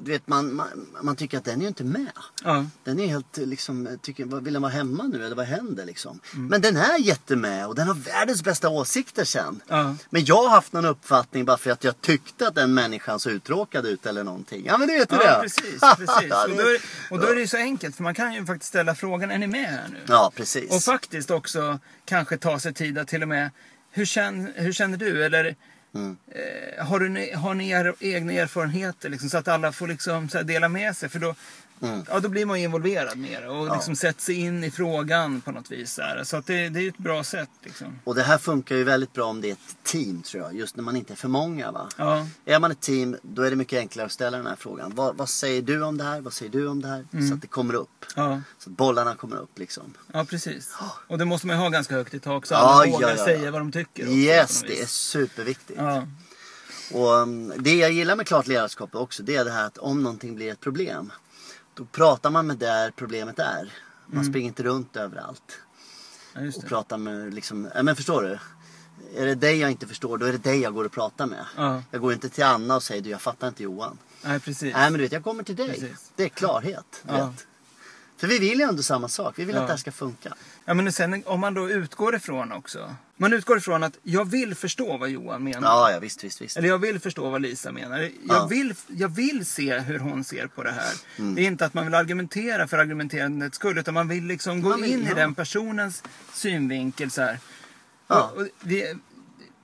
du 0.01 0.11
vet 0.11 0.27
man, 0.27 0.53
man, 0.53 0.67
man 1.01 1.15
tycker 1.15 1.37
att 1.37 1.45
den 1.45 1.57
är 1.57 1.61
ju 1.61 1.67
inte 1.67 1.83
med. 1.83 2.11
Ja. 2.43 2.65
Den 2.83 2.99
är 2.99 3.07
helt 3.07 3.37
liksom, 3.37 3.97
tycker, 4.01 4.41
vill 4.41 4.53
den 4.53 4.61
vara 4.61 4.71
hemma 4.71 5.03
nu 5.03 5.25
eller 5.25 5.35
vad 5.35 5.45
händer 5.45 5.85
liksom? 5.85 6.19
Mm. 6.33 6.47
Men 6.47 6.61
den 6.61 6.77
är 6.77 6.97
jättemed 6.97 7.67
och 7.67 7.75
den 7.75 7.87
har 7.87 7.93
världens 7.95 8.43
bästa 8.43 8.69
åsikter 8.69 9.23
sen. 9.23 9.61
Ja. 9.67 9.95
Men 10.09 10.25
jag 10.25 10.35
har 10.43 10.49
haft 10.49 10.73
någon 10.73 10.85
uppfattning 10.85 11.45
bara 11.45 11.57
för 11.57 11.71
att 11.71 11.83
jag 11.83 12.01
tyckte 12.01 12.47
att 12.47 12.55
den 12.55 12.73
människan 12.73 13.19
såg 13.19 13.33
uttråkad 13.33 13.85
ut 13.85 14.05
eller 14.05 14.23
någonting. 14.23 14.65
Ja 14.65 14.77
men 14.77 14.87
det 14.87 14.93
vet 14.93 15.09
du 15.09 15.15
Ja, 15.15 15.35
det. 15.35 15.41
precis. 15.41 15.79
precis. 15.97 16.27
Ja, 16.29 16.43
Och, 16.49 16.55
då 16.57 16.61
är, 16.61 16.81
och 17.11 17.19
då 17.19 17.27
är 17.27 17.35
det 17.35 17.41
ju 17.41 17.47
så 17.47 17.57
enkelt 17.57 17.95
för 17.95 18.03
man 18.03 18.13
kan 18.15 18.33
ju 18.33 18.45
faktiskt 18.45 18.69
ställa 18.69 18.95
frågan, 18.95 19.31
är 19.31 19.37
ni 19.37 19.47
med 19.47 19.65
här 19.69 19.87
nu? 19.91 19.99
Ja 20.07 20.31
precis. 20.35 20.71
Och 20.71 20.83
faktiskt 20.83 21.31
också 21.31 21.79
kanske 22.05 22.37
ta 22.37 22.59
sig 22.59 22.73
tid 22.73 22.97
att 22.97 23.07
till 23.07 23.21
och 23.21 23.27
med, 23.27 23.49
hur 23.91 24.05
känner, 24.05 24.53
hur 24.55 24.73
känner 24.73 24.97
du? 24.97 25.25
Eller 25.25 25.55
Mm. 25.97 26.17
eh, 26.31 26.85
har, 26.85 26.99
du, 26.99 27.35
har 27.35 27.53
ni 27.53 27.69
er, 27.69 27.93
egna 27.99 28.33
erfarenheter? 28.33 29.09
Liksom, 29.09 29.29
så 29.29 29.37
att 29.37 29.47
alla 29.47 29.71
får 29.71 29.87
liksom, 29.87 30.29
så 30.29 30.37
här, 30.37 30.45
dela 30.45 30.69
med 30.69 30.97
sig. 30.97 31.09
För 31.09 31.19
då, 31.19 31.35
Mm. 31.81 32.03
ja, 32.09 32.19
då 32.19 32.29
blir 32.29 32.45
man 32.45 32.59
ju 32.59 32.63
involverad 32.65 33.17
mer 33.17 33.47
och 33.47 33.73
liksom 33.73 33.95
sätter 33.95 34.21
sig 34.21 34.35
in 34.35 34.63
i 34.63 34.71
frågan 34.71 35.41
på 35.41 35.51
något 35.51 35.71
vis. 35.71 35.97
Här. 35.97 36.23
så 36.23 36.37
att 36.37 36.45
det, 36.45 36.69
det 36.69 36.79
är 36.83 36.87
ett 36.89 36.97
bra 36.97 37.23
sätt. 37.23 37.49
Liksom. 37.63 37.99
Och 38.03 38.15
det 38.15 38.23
här 38.23 38.37
funkar 38.37 38.75
ju 38.75 38.83
väldigt 38.83 39.13
bra 39.13 39.25
om 39.25 39.41
det 39.41 39.47
är 39.49 39.53
ett 39.53 39.77
team 39.83 40.21
tror 40.21 40.43
jag. 40.43 40.55
Just 40.55 40.75
när 40.75 40.83
man 40.83 40.95
inte 40.95 41.13
är 41.13 41.15
för 41.15 41.27
många 41.27 41.71
va. 41.71 41.89
Ja, 41.97 42.27
Är 42.45 42.59
man 42.59 42.71
ett 42.71 42.81
team 42.81 43.17
då 43.21 43.41
är 43.41 43.49
det 43.49 43.55
mycket 43.55 43.79
enklare 43.79 44.05
att 44.05 44.11
ställa 44.11 44.37
den 44.37 44.47
här 44.47 44.55
frågan. 44.55 44.91
Vad, 44.95 45.15
vad 45.17 45.29
säger 45.29 45.61
du 45.61 45.83
om 45.83 45.97
det 45.97 46.03
här? 46.03 46.21
Vad 46.21 46.33
säger 46.33 46.51
du 46.51 46.67
om 46.67 46.81
det 46.81 46.87
här? 46.87 47.05
Så 47.27 47.33
att 47.33 47.41
det 47.41 47.47
kommer 47.47 47.73
upp. 47.73 48.05
ja, 48.15 48.41
Så 48.59 48.69
att 48.69 48.77
bollarna 48.77 49.15
kommer 49.15 49.35
upp 49.37 49.59
liksom. 49.59 49.93
ja, 50.13 50.25
precis. 50.25 50.75
Och 51.07 51.17
det 51.17 51.25
måste 51.25 51.47
man 51.47 51.55
ju 51.55 51.61
ha 51.61 51.69
ganska 51.69 51.95
högt 51.95 52.13
i 52.13 52.19
tak 52.19 52.45
så 52.45 52.53
Ja, 52.53 52.57
alla 52.57 52.85
ja, 52.85 52.91
vågar 52.91 53.09
ja, 53.09 53.15
ja. 53.17 53.25
säga 53.25 53.51
vad 53.51 53.61
de 53.61 53.71
tycker. 53.71 54.03
också, 54.03 54.13
Yes, 54.15 54.61
det 54.67 54.81
är 54.81 54.85
superviktigt. 54.85 55.79
Ja, 55.79 56.07
Och 56.93 57.13
um, 57.13 57.53
det 57.57 57.75
jag 57.75 57.91
gillar 57.91 58.15
med 58.15 58.27
klart 58.27 58.47
ledarskap 58.47 58.95
också 58.95 59.23
det 59.23 59.35
är 59.35 59.45
det 59.45 59.51
här 59.51 59.65
att 59.65 59.77
om 59.77 60.03
någonting 60.03 60.35
blir 60.35 60.51
ett 60.51 60.59
problem 60.59 61.11
då 61.77 61.85
pratar 61.85 62.29
man 62.29 62.47
med 62.47 62.57
där 62.57 62.91
problemet 62.91 63.39
är. 63.39 63.73
Man 64.07 64.25
springer 64.25 64.47
inte 64.47 64.63
runt 64.63 64.95
överallt 64.95 65.59
ja, 66.33 66.41
och 66.55 66.65
pratar 66.65 66.97
med 66.97 67.33
liksom, 67.33 67.69
ja 67.75 67.83
men 67.83 67.95
förstår 67.95 68.21
du? 68.21 68.39
Är 69.21 69.25
det 69.25 69.35
dig 69.35 69.57
jag 69.57 69.71
inte 69.71 69.87
förstår 69.87 70.17
då 70.17 70.25
är 70.25 70.31
det 70.31 70.37
dig 70.37 70.61
jag 70.61 70.73
går 70.73 70.85
och 70.85 70.91
pratar 70.91 71.25
med. 71.25 71.45
Ja. 71.57 71.83
Jag 71.91 72.01
går 72.01 72.13
inte 72.13 72.29
till 72.29 72.43
Anna 72.43 72.75
och 72.75 72.83
säger 72.83 73.01
du 73.01 73.09
jag 73.09 73.21
fattar 73.21 73.47
inte 73.47 73.63
Johan. 73.63 73.97
Nej, 74.23 74.39
precis. 74.39 74.73
Nej 74.73 74.91
men 74.91 74.93
du 74.93 74.99
vet 74.99 75.11
jag 75.11 75.23
kommer 75.23 75.43
till 75.43 75.55
dig. 75.55 75.69
Precis. 75.69 76.11
Det 76.15 76.23
är 76.23 76.29
klarhet. 76.29 77.03
Ja. 77.07 77.25
Vet. 77.27 77.47
För 78.17 78.27
vi 78.27 78.39
vill 78.39 78.59
ju 78.59 78.65
ändå 78.65 78.83
samma 78.83 79.07
sak. 79.07 79.33
Vi 79.39 79.45
vill 79.45 79.55
Ja. 79.55 79.61
att 79.61 79.67
det 79.67 79.73
här 79.73 79.77
ska 79.77 79.91
funka. 79.91 80.33
Ja, 80.65 80.73
men 80.73 80.91
sen 80.91 81.23
om 81.25 81.39
man 81.39 81.53
då 81.53 81.69
utgår 81.69 82.15
ifrån 82.15 82.51
också. 82.51 82.95
Man 83.17 83.33
utgår 83.33 83.57
ifrån 83.57 83.83
att 83.83 83.97
jag 84.03 84.25
vill 84.25 84.55
förstå 84.55 84.97
vad 84.97 85.09
Johan 85.09 85.43
menar. 85.43 85.67
Ja, 85.67 85.91
ja 85.91 85.99
visst, 85.99 86.23
visst, 86.23 86.41
visst. 86.41 86.57
Eller 86.57 86.67
jag 86.67 86.77
vill 86.77 86.99
förstå 86.99 87.29
vad 87.29 87.41
Lisa 87.41 87.71
menar. 87.71 87.97
Jag, 87.99 88.11
Ja. 88.27 88.35
Mm. 88.37 88.49
vill, 88.49 88.73
jag 88.87 89.09
vill 89.09 89.45
se 89.45 89.79
hur 89.79 89.99
hon 89.99 90.23
ser 90.23 90.47
på 90.47 90.63
det 90.63 90.71
här. 90.71 90.93
Det 91.35 91.41
är 91.41 91.45
inte 91.47 91.65
att 91.65 91.73
man 91.73 91.85
vill 91.85 91.93
argumentera 91.95 92.67
för 92.67 92.77
argumenterandets 92.77 93.55
skull. 93.55 93.77
Utan 93.77 93.93
man 93.93 94.07
vill 94.07 94.23
liksom 94.23 94.61
gå 94.61 94.75
vill, 94.75 94.91
in 94.91 95.03
i 95.03 95.09
ja. 95.09 95.15
den 95.15 95.35
personens 95.35 96.03
synvinkel. 96.33 97.11
Så 97.11 97.21
här. 97.21 97.39
Ja. 98.07 98.31
Och, 98.35 98.41
och 98.41 98.47
det, 98.61 98.97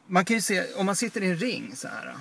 man 0.07 0.25
kan 0.25 0.35
ju 0.35 0.41
se, 0.41 0.73
om 0.75 0.85
man 0.85 0.95
sitter 0.95 1.21
i 1.23 1.29
en 1.29 1.37
ring 1.37 1.75
så 1.75 1.87
här. 1.87 2.15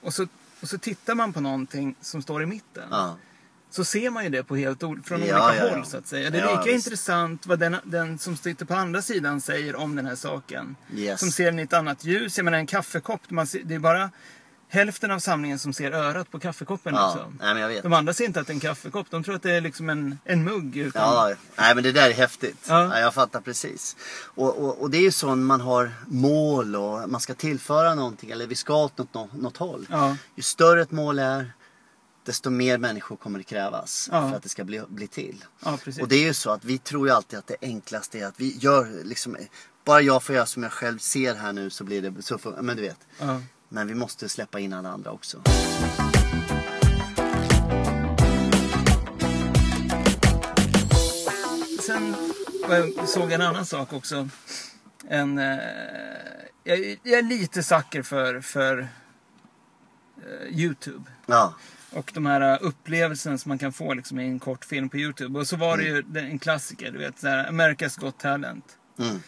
Och, 0.00 0.14
så, 0.14 0.26
och 0.60 0.68
så 0.68 0.78
tittar 0.78 1.14
man 1.14 1.32
på 1.32 1.40
någonting 1.40 1.94
som 2.00 2.22
står 2.22 2.42
i 2.42 2.46
mitten. 2.46 2.88
Så 3.70 3.84
ser 3.84 4.10
man 4.10 4.24
ju 4.24 4.30
det 4.30 4.44
på 4.44 4.56
helt, 4.56 4.80
från 4.80 4.96
Ja, 5.08 5.14
olika 5.16 5.36
ja, 5.36 5.54
ja. 5.54 5.74
håll 5.74 5.86
så 5.86 5.96
att 5.96 6.06
säga. 6.06 6.30
Det 6.30 6.38
är 6.40 6.58
lika 6.58 6.70
intressant 6.74 7.46
vad 7.46 7.58
den, 7.58 7.76
den 7.84 8.18
som 8.18 8.36
sitter 8.36 8.64
på 8.64 8.74
andra 8.74 9.02
sidan 9.02 9.40
säger 9.40 9.76
om 9.76 9.96
den 9.96 10.06
här 10.06 10.14
saken. 10.16 10.76
Yes. 10.94 11.20
Som 11.20 11.30
ser 11.30 11.44
den 11.44 11.58
i 11.58 11.62
ett 11.62 11.72
annat 11.72 12.04
ljus. 12.04 12.36
Jag 12.36 12.44
menar 12.44 12.58
en 12.58 12.66
kaffekopp, 12.66 13.20
man 13.30 13.46
ser, 13.46 13.60
det 13.64 13.74
är 13.74 13.78
bara 13.78 14.10
hälften 14.70 15.10
av 15.10 15.18
samlingen 15.18 15.58
som 15.58 15.72
ser 15.72 15.92
örat 15.92 16.30
på 16.30 16.38
kaffekoppen. 16.40 16.94
Ja, 16.94 17.14
Liksom. 17.14 17.38
nej 17.40 17.54
men 17.54 17.62
jag 17.62 17.68
vet. 17.68 17.82
De 17.82 17.92
andra 17.92 18.12
ser 18.14 18.24
inte 18.24 18.40
att 18.40 18.46
det 18.46 18.50
är 18.50 18.54
en 18.54 18.60
kaffekopp. 18.60 19.06
De 19.10 19.24
tror 19.24 19.34
att 19.34 19.42
det 19.42 19.52
är 19.52 19.60
liksom 19.60 19.90
en, 19.90 20.18
en 20.24 20.44
mugg. 20.44 20.76
Utan, 20.76 21.02
Ja, 21.02 21.34
nej 21.56 21.74
men 21.74 21.84
det 21.84 21.92
där 21.92 22.10
är 22.10 22.14
häftigt. 22.14 22.66
Ja. 22.68 22.82
Ja. 22.94 23.00
jag 23.00 23.14
fattar 23.14 23.40
precis. 23.40 23.96
Och, 24.24 24.58
och, 24.58 24.82
och 24.82 24.90
det 24.90 24.98
är 24.98 25.02
ju 25.02 25.12
så 25.12 25.26
när 25.26 25.36
man 25.36 25.60
har 25.60 25.90
mål 26.06 26.76
och 26.76 27.10
man 27.10 27.20
ska 27.20 27.34
tillföra 27.34 27.94
någonting 27.94 28.30
eller 28.30 28.46
vi 28.46 28.54
ska 28.54 28.74
åt 28.84 28.98
något, 28.98 29.14
något, 29.14 29.32
något 29.32 29.56
håll. 29.56 29.86
Ja. 29.90 30.16
Ju 30.36 30.42
större 30.42 30.82
ett 30.82 30.90
mål 30.90 31.18
är 31.18 31.52
desto 32.28 32.50
mer 32.50 32.78
människor 32.78 33.16
kommer 33.16 33.38
det 33.38 33.44
krävas 33.44 34.08
Ja. 34.12 34.28
för 34.30 34.36
att 34.36 34.42
det 34.42 34.48
ska 34.48 34.64
bli, 34.64 34.82
bli 34.88 35.06
till. 35.06 35.44
Ja. 35.64 35.78
Och 36.00 36.08
det 36.08 36.16
är 36.16 36.22
ju 36.26 36.34
så 36.34 36.50
att 36.50 36.64
vi 36.64 36.78
tror 36.78 37.08
ju 37.08 37.14
alltid 37.14 37.38
att 37.38 37.46
det 37.46 37.56
enklaste 37.62 38.18
är 38.18 38.26
att 38.26 38.40
vi 38.40 38.56
gör 38.58 39.04
liksom 39.04 39.36
bara 39.84 40.00
jag 40.00 40.22
får 40.22 40.34
göra 40.34 40.46
som 40.46 40.62
jag 40.62 40.72
själv 40.72 40.98
ser 40.98 41.34
här 41.34 41.52
nu 41.52 41.70
så 41.70 41.84
blir 41.84 42.02
det 42.02 42.22
så 42.22 42.36
fun- 42.38 42.62
men 42.62 42.76
du 42.76 42.82
vet. 42.82 42.98
Ja. 43.20 43.40
Men 43.68 43.86
vi 43.88 43.94
måste 43.94 44.28
släppa 44.28 44.60
in 44.60 44.72
alla 44.72 44.88
andra 44.88 45.10
också. 45.10 45.42
Sen 51.86 52.14
jag 52.68 53.08
såg 53.08 53.22
jag 53.24 53.32
en 53.32 53.42
annan 53.42 53.66
sak 53.66 53.92
också. 53.92 54.28
En, 55.08 55.38
eh, 55.38 55.58
jag, 56.64 56.78
jag 57.02 57.18
är 57.18 57.22
lite 57.22 57.62
sucker 57.62 58.02
för, 58.02 58.40
för 58.40 58.78
eh, 60.16 60.48
Youtube. 60.60 61.10
Ja, 61.26 61.54
Och 61.92 62.10
de 62.14 62.26
här 62.26 62.52
uh, 62.52 62.58
upplevelserna 62.68 63.38
som 63.38 63.48
man 63.48 63.58
kan 63.58 63.72
få 63.72 63.94
liksom, 63.94 64.20
i 64.20 64.24
en 64.24 64.38
kort 64.38 64.64
film 64.64 64.88
på 64.88 64.96
Youtube. 64.96 65.38
Och 65.38 65.46
så 65.46 65.56
var 65.56 65.76
det 65.76 65.82
ju 65.84 66.02
den- 66.02 66.24
en 66.24 66.38
klassiker, 66.38 66.92
du 66.92 66.98
vet, 66.98 67.18
så 67.18 67.28
här, 67.28 67.50
America's 67.50 68.00
Got 68.00 68.18
Talent. 68.18 68.64
mm. 68.98 69.22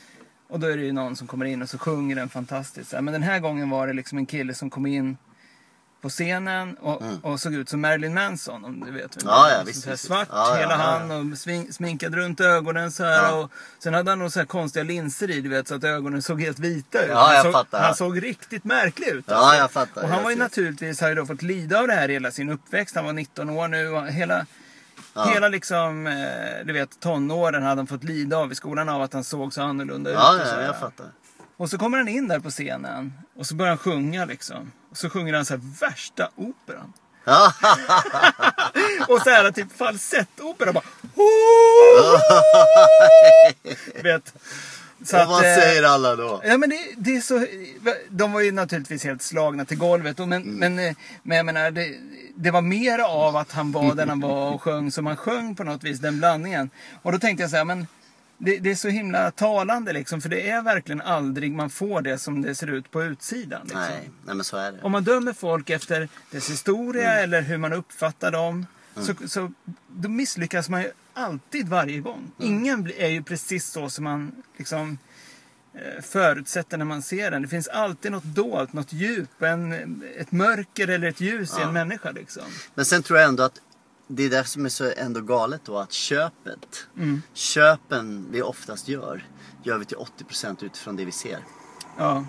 Och 0.49 0.61
då 0.61 0.67
är 0.67 0.77
det 0.77 0.83
ju 0.85 0.93
någon 0.93 1.17
som 1.17 1.27
kommer 1.27 1.45
in 1.45 1.63
och 1.63 1.69
så 1.71 1.79
sjunger 1.79 2.17
den 2.17 2.29
fantastiskt. 2.29 2.93
Men 2.93 3.07
den 3.07 3.23
här 3.23 3.41
gången 3.41 3.71
var 3.71 3.87
det 3.87 3.93
liksom 3.93 4.19
en 4.19 4.27
kille 4.27 4.55
som 4.55 4.71
kom 4.71 4.87
in 4.87 5.17
på 6.01 6.09
scenen 6.09 6.77
och, 6.77 7.03
och 7.23 7.41
såg 7.41 7.55
ut 7.55 7.69
som 7.69 7.81
Marilyn 7.81 8.15
Manson 8.15 8.65
om 8.65 8.81
du 8.81 8.93
vet. 8.93 9.23
Mm. 9.23 9.35
Ja, 9.35 9.51
ja, 9.51 9.63
visst, 9.67 9.87
visst, 9.87 10.05
Svart. 10.05 10.29
Ja, 10.31 10.49
ja, 10.49 10.55
hela 10.55 10.73
ja, 10.73 10.79
ja. 10.79 10.85
han 10.85 11.33
och 11.33 11.39
sving, 11.39 11.73
sminkad 11.73 12.15
runt 12.15 12.41
ögonen 12.41 12.93
så 12.93 13.05
här. 13.05 13.23
Ja. 13.23 13.35
Och 13.35 13.51
sen 13.79 13.95
hade 13.95 14.11
han 14.11 14.19
nog 14.19 14.33
så 14.33 14.47
konstiga 14.47 14.83
linser 14.83 15.31
i 15.31 15.41
du 15.41 15.49
vet 15.49 15.69
så 15.69 15.75
att 15.75 15.85
ögonen 15.85 16.23
såg 16.23 16.41
helt 16.41 16.59
vita 16.59 17.05
ut. 17.05 17.11
Ja, 17.11 17.33
han, 17.35 17.43
såg, 17.43 17.53
fattar. 17.53 17.83
han 17.83 17.95
såg 17.95 18.23
riktigt 18.23 18.65
märklig 18.65 19.09
ut. 19.09 19.25
Ja, 19.29 19.57
jag 19.57 19.71
fattar. 19.71 20.03
Och 20.03 20.09
han 20.09 20.23
var 20.23 20.31
ju 20.31 20.37
naturligtvis, 20.37 21.01
har 21.01 21.09
ju 21.09 21.15
då 21.15 21.27
fått 21.27 21.43
lida 21.43 21.79
av 21.79 21.87
det 21.87 21.95
här 21.95 22.09
hela 22.09 22.31
sin 22.31 22.51
uppväxt. 22.51 22.95
Han 22.95 23.05
var 23.05 23.13
19 23.13 23.51
år 23.51 23.69
nu 23.69 23.89
och 23.89 24.07
hela 24.07 24.47
Hela 25.15 25.49
liksom, 25.49 26.07
eh, 26.07 26.67
du 26.67 26.73
vet, 26.73 27.01
tonåren 27.01 27.63
hade 27.63 27.81
han 27.81 27.87
fått 27.87 28.05
lida 28.05 28.37
av 28.37 28.53
i 28.53 28.55
skolan 28.55 28.89
av 28.89 29.03
att 29.03 29.13
han 29.13 29.25
såg 29.25 29.53
så 29.53 29.63
annorlunda 29.63 30.11
ja, 30.11 30.35
ut. 30.35 30.43
ja 30.45 30.53
här. 30.55 30.63
jag 30.63 30.81
fattar. 30.81 31.07
Och 31.61 31.71
så 31.71 31.79
kommer 31.79 31.99
han 31.99 32.09
in 32.09 32.29
där 32.29 32.41
på 32.41 32.51
scenen 32.51 33.13
och 33.37 33.47
så 33.47 33.55
börjar 33.55 33.71
han 33.71 33.79
sjunga 33.79 34.25
liksom. 34.25 34.73
Och 34.91 34.97
så 34.97 35.11
sjunger 35.11 35.35
han 35.35 35.45
så 35.45 35.55
här 35.55 35.61
värsta 35.81 36.31
operan. 36.37 36.93
Och 39.09 39.21
så 39.23 39.31
här 39.31 39.51
typ 39.51 39.77
falsettopera 39.77 40.73
bara. 40.73 40.85
vet. 44.03 44.35
Så 45.05 45.23
och 45.23 45.29
vad 45.29 45.45
eh, 45.45 45.55
säger 45.55 45.83
alla 45.83 46.17
då? 46.17 46.41
Ja 46.45 46.59
men 46.59 46.71
det, 46.71 46.79
det 46.97 47.17
är 47.17 47.21
så, 47.21 47.47
de 48.09 48.33
var 48.33 48.41
ju 48.41 48.53
naturligtvis 48.53 49.05
helt 49.05 49.23
slagna 49.23 49.65
till 49.65 49.79
golvet. 49.79 50.21
Och 50.21 50.29
men, 50.29 50.43
Mm. 50.43 50.75
men, 50.75 50.89
eh, 50.89 50.95
men 51.23 51.37
jag 51.37 51.47
menar, 51.47 51.71
det, 51.71 51.95
det 52.35 52.51
var 52.51 52.63
mer 52.63 52.99
av 52.99 53.37
att 53.37 53.53
han 53.53 53.73
var 53.73 53.95
där 53.95 54.07
han 54.07 54.21
var 54.21 54.51
och 54.51 54.63
sjöng 54.63 54.91
som 54.93 55.07
han 55.07 55.17
sjöng 55.17 55.55
på 55.55 55.65
något 55.65 55.85
vis, 55.85 56.01
den 56.01 56.19
blandningen. 56.19 56.71
Och 57.03 57.13
då 57.13 57.19
tänkte 57.19 57.43
jag 57.43 57.51
så 57.51 57.57
här, 57.57 57.65
men 57.65 57.87
det, 58.43 58.59
det 58.59 58.71
är 58.71 58.75
så 58.75 58.89
himla 58.89 59.31
talande 59.31 59.93
liksom. 59.93 60.21
För 60.21 60.29
det 60.29 60.51
är 60.51 60.63
verkligen 60.63 61.01
aldrig 61.01 61.53
man 61.53 61.71
får 61.71 62.03
det 62.03 62.19
som 62.19 62.43
det 62.43 62.55
ser 62.55 62.67
ut 62.67 62.91
på 62.91 63.03
utsidan. 63.03 63.61
Liksom. 63.63 63.81
Nej, 63.81 64.11
nej 64.27 64.35
men 64.35 64.45
så 64.45 64.57
är 64.57 64.73
det. 64.73 64.79
Om 64.83 64.93
man 64.93 65.05
dömer 65.05 65.33
folk 65.33 65.71
efter 65.71 66.09
dess 66.31 66.51
historia 66.51 67.11
Mm. 67.13 67.25
eller 67.25 67.43
hur 67.43 67.57
man 67.59 67.73
uppfattar 67.73 68.31
dem. 68.31 68.67
Så, 68.97 69.15
så 69.29 69.53
då 69.89 70.09
misslyckas 70.09 70.69
man 70.69 70.83
ju 70.83 70.91
alltid 71.15 71.69
varje 71.69 72.01
gång. 72.01 72.33
Mm. 72.39 72.53
Ingen 72.55 72.91
är 72.97 73.09
ju 73.09 73.23
precis 73.23 73.67
så 73.67 73.91
som 73.91 74.05
man 74.05 74.33
liksom 74.57 74.99
eh, 75.75 76.03
förutsätter 76.03 76.79
när 76.79 76.85
man 76.85 77.03
ser 77.03 77.31
den. 77.31 77.43
Det 77.43 77.49
finns 77.49 77.69
alltid 77.69 78.13
något 78.13 78.25
dolt, 78.25 78.73
något 78.73 78.93
djup, 78.93 79.43
en, 79.43 80.03
ett 80.19 80.33
mörker 80.33 80.89
eller 80.89 81.09
ett 81.09 81.21
ljus 81.21 81.59
i 81.59 81.63
en 81.63 81.73
människa. 81.73 82.11
Liksom. 82.11 82.43
Men 82.75 82.85
sen 82.85 83.03
tror 83.03 83.19
jag 83.19 83.29
ändå 83.29 83.43
att 83.43 83.61
det 84.13 84.23
är 84.23 84.31
det 84.31 84.45
som 84.45 84.65
är 84.65 84.69
så 84.69 84.93
ändå 84.97 85.21
galet 85.21 85.61
då 85.65 85.79
att 85.79 85.93
köpet, 85.93 86.87
Mm. 86.97 87.23
köpen 87.33 88.27
vi 88.31 88.43
oftast 88.43 88.89
gör, 88.89 89.25
gör 89.63 89.79
vi 89.79 89.85
till 89.85 89.97
80% 89.97 90.63
utifrån 90.65 90.97
det 90.97 91.05
vi 91.05 91.13
ser. 91.13 91.39
Ja, 91.99 92.25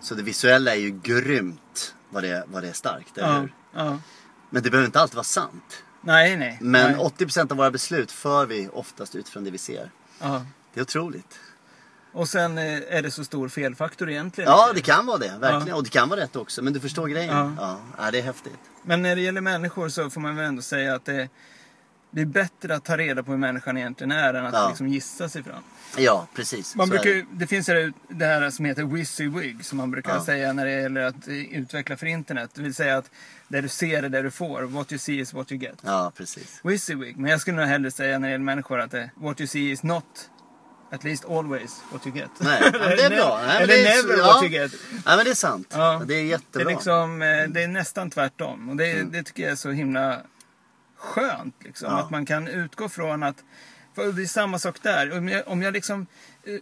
Så 0.00 0.14
det 0.14 0.22
visuella 0.22 0.70
är 0.74 0.78
ju 0.78 0.90
grymt 0.90 1.94
vad 2.10 2.22
det, 2.22 2.44
vad 2.46 2.62
det 2.62 2.68
är 2.68 2.72
starkt, 2.72 3.18
eller 3.18 3.28
ja, 3.34 3.40
hur? 3.40 3.54
ja, 3.74 3.98
Men 4.50 4.62
det 4.62 4.70
behöver 4.70 4.86
inte 4.86 5.00
alltid 5.00 5.14
vara 5.16 5.24
sant. 5.24 5.82
Nej, 6.02 6.36
nej. 6.36 6.58
Men 6.60 6.92
nej. 6.92 7.00
80% 7.00 7.50
av 7.52 7.56
våra 7.56 7.70
beslut 7.70 8.12
för 8.12 8.46
vi 8.46 8.68
oftast 8.72 9.14
utifrån 9.14 9.44
det 9.44 9.50
vi 9.50 9.58
ser. 9.58 9.90
Ja. 10.18 10.46
Det 10.74 10.80
är 10.80 10.82
otroligt. 10.82 11.38
Och 12.12 12.28
sen 12.28 12.58
eh, 12.58 12.64
är 12.96 13.02
det 13.02 13.10
så 13.10 13.24
stor 13.24 13.48
felfaktor 13.48 14.10
egentligen. 14.10 14.50
Ja, 14.50 14.72
det 14.74 14.80
kan 14.80 15.06
vara 15.06 15.18
det. 15.18 15.32
Verkligen. 15.40 15.66
Ja. 15.68 15.74
Och 15.74 15.84
det 15.84 15.90
kan 15.90 16.08
vara 16.08 16.20
rätt 16.20 16.36
också. 16.36 16.62
Men 16.62 16.72
du 16.72 16.80
förstår 16.80 17.08
grejen. 17.08 17.54
Ja. 17.58 17.78
Ja. 17.98 18.10
Det 18.10 18.18
är 18.18 18.22
häftigt. 18.22 18.58
Men 18.82 19.02
när 19.02 19.16
det 19.16 19.22
gäller 19.22 19.40
människor 19.40 19.88
så 19.88 20.10
får 20.10 20.20
man 20.20 20.36
väl 20.36 20.44
ändå 20.46 20.62
säga 20.62 20.94
att 20.94 21.04
det, 21.04 21.28
det 22.10 22.20
är 22.20 22.24
bättre 22.26 22.74
att 22.76 22.84
ta 22.84 22.96
reda 22.96 23.22
på 23.22 23.30
hur 23.30 23.38
människan 23.38 23.76
egentligen 23.76 24.12
är 24.12 24.34
än 24.34 24.46
att 24.46 24.54
Ja. 24.54 24.68
liksom 24.68 24.88
gissa 24.88 25.28
sig 25.28 25.42
fram. 25.42 25.62
Ja, 25.96 26.26
precis. 26.34 26.76
Man 26.76 26.86
Så 26.86 26.90
brukar, 26.90 27.10
det. 27.10 27.24
det 27.32 27.46
finns 27.46 27.66
det 28.08 28.24
här 28.26 28.50
som 28.50 28.64
heter 28.64 28.82
WYSIWYG 28.84 29.64
som 29.64 29.78
man 29.78 29.90
brukar 29.90 30.20
säga 30.20 30.52
när 30.52 30.64
det 30.66 30.72
gäller 30.72 31.00
att 31.00 31.28
eh, 31.28 31.34
utveckla 31.34 31.96
för 31.96 32.06
internet. 32.06 32.50
Det 32.54 32.62
vill 32.62 32.74
säga 32.74 32.96
att 32.98 33.10
det 33.48 33.60
du 33.60 33.68
ser 33.68 34.02
är 34.02 34.08
det 34.08 34.22
du 34.22 34.30
får. 34.30 34.62
What 34.62 34.92
you 34.92 34.98
see 34.98 35.18
is 35.20 35.32
what 35.34 35.52
you 35.52 35.60
get. 35.60 35.78
Ja, 35.82 36.12
precis. 36.16 36.60
WYSIWYG. 36.64 37.16
Men 37.16 37.30
jag 37.30 37.40
skulle 37.40 37.56
nog 37.56 37.66
hellre 37.66 37.90
säga 37.90 38.18
när 38.18 38.28
det 38.28 38.32
gäller 38.32 38.44
människor 38.44 38.80
att 38.80 38.90
det, 38.90 39.10
what 39.14 39.40
you 39.40 39.46
see 39.48 39.70
is 39.70 39.82
not 39.82 40.04
at 40.90 41.04
least 41.04 41.24
always 41.24 41.80
what 41.92 42.06
you 42.06 42.16
get. 42.16 42.30
Nej, 42.38 42.60
men 42.72 42.72
det 42.72 43.02
är 43.04 43.10
bra. 43.16 43.40
Nej, 43.46 43.62
Eller 43.62 43.74
är 43.74 43.84
never 43.84 44.16
så- 44.16 44.22
what 44.22 44.42
ja. 44.42 44.44
you 44.44 44.48
get. 44.52 44.72
Ja, 45.06 45.16
men 45.16 45.24
det 45.24 45.30
är 45.30 45.34
sant. 45.34 45.66
Ja. 45.72 45.78
Det 45.78 46.04
är 46.04 46.06
Det 46.06 46.14
är, 46.14 46.24
jättebra. 46.24 46.68
liksom, 46.68 47.22
eh, 47.22 47.48
det 47.48 47.62
är 47.62 47.68
nästan 47.68 48.10
tvärtom. 48.10 48.68
Och 48.68 48.76
det, 48.76 49.02
det 49.02 49.22
tycker 49.22 49.42
jag 49.42 49.52
är 49.52 49.56
så 49.56 49.70
himla 49.70 50.20
skönt. 50.96 51.54
Liksom. 51.64 51.88
Ja. 51.92 51.98
Att 52.00 52.10
man 52.10 52.26
kan 52.26 52.48
utgå 52.48 52.88
från 52.88 53.22
att... 53.22 53.36
För 53.94 54.12
det 54.12 54.22
är 54.22 54.26
samma 54.26 54.58
sak 54.58 54.76
där. 54.82 55.18
Om 55.18 55.28
jag, 55.28 55.42
om 55.48 55.62
jag 55.62 55.72
liksom, 55.72 56.06
eh, 56.44 56.54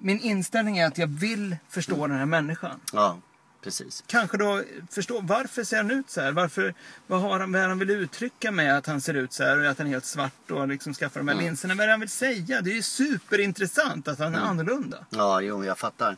min 0.00 0.20
inställning 0.20 0.78
är 0.78 0.86
att 0.86 0.98
jag 0.98 1.06
vill 1.06 1.56
förstå 1.68 2.06
den 2.06 2.18
här 2.18 2.26
människan. 2.26 2.80
Ja, 2.92 3.18
precis. 3.64 4.04
Kanske 4.06 4.36
då 4.36 4.62
förstå 4.90 5.20
varför 5.20 5.64
ser 5.64 5.76
han 5.76 5.90
ut 5.90 6.10
så 6.10 6.20
här? 6.20 6.32
Varför, 6.32 6.74
vad 7.06 7.20
har 7.20 7.40
han, 7.40 7.52
vad 7.52 7.62
han 7.62 7.78
vill 7.78 7.90
uttrycka 7.90 8.50
med 8.50 8.78
att 8.78 8.86
han 8.86 9.00
ser 9.00 9.14
ut 9.14 9.32
så 9.32 9.42
här 9.44 9.60
och 9.60 9.70
att 9.70 9.78
han 9.78 9.86
är 9.86 9.90
helt 9.90 10.04
svart 10.04 10.50
och 10.50 10.68
liksom 10.68 10.94
skaffar 10.94 11.20
de 11.20 11.28
här 11.28 11.36
linserna? 11.36 11.74
Vad 11.74 11.82
är 11.82 11.86
det 11.86 11.92
han 11.92 12.00
vill 12.00 12.08
säga? 12.08 12.60
Det 12.60 12.70
är 12.70 12.74
ju 12.74 12.82
superintressant 12.82 14.08
att 14.08 14.18
han 14.18 14.34
är 14.34 14.38
annorlunda. 14.38 15.06
Ja, 15.10 15.40
jo, 15.40 15.64
jag 15.64 15.78
fattar. 15.78 16.16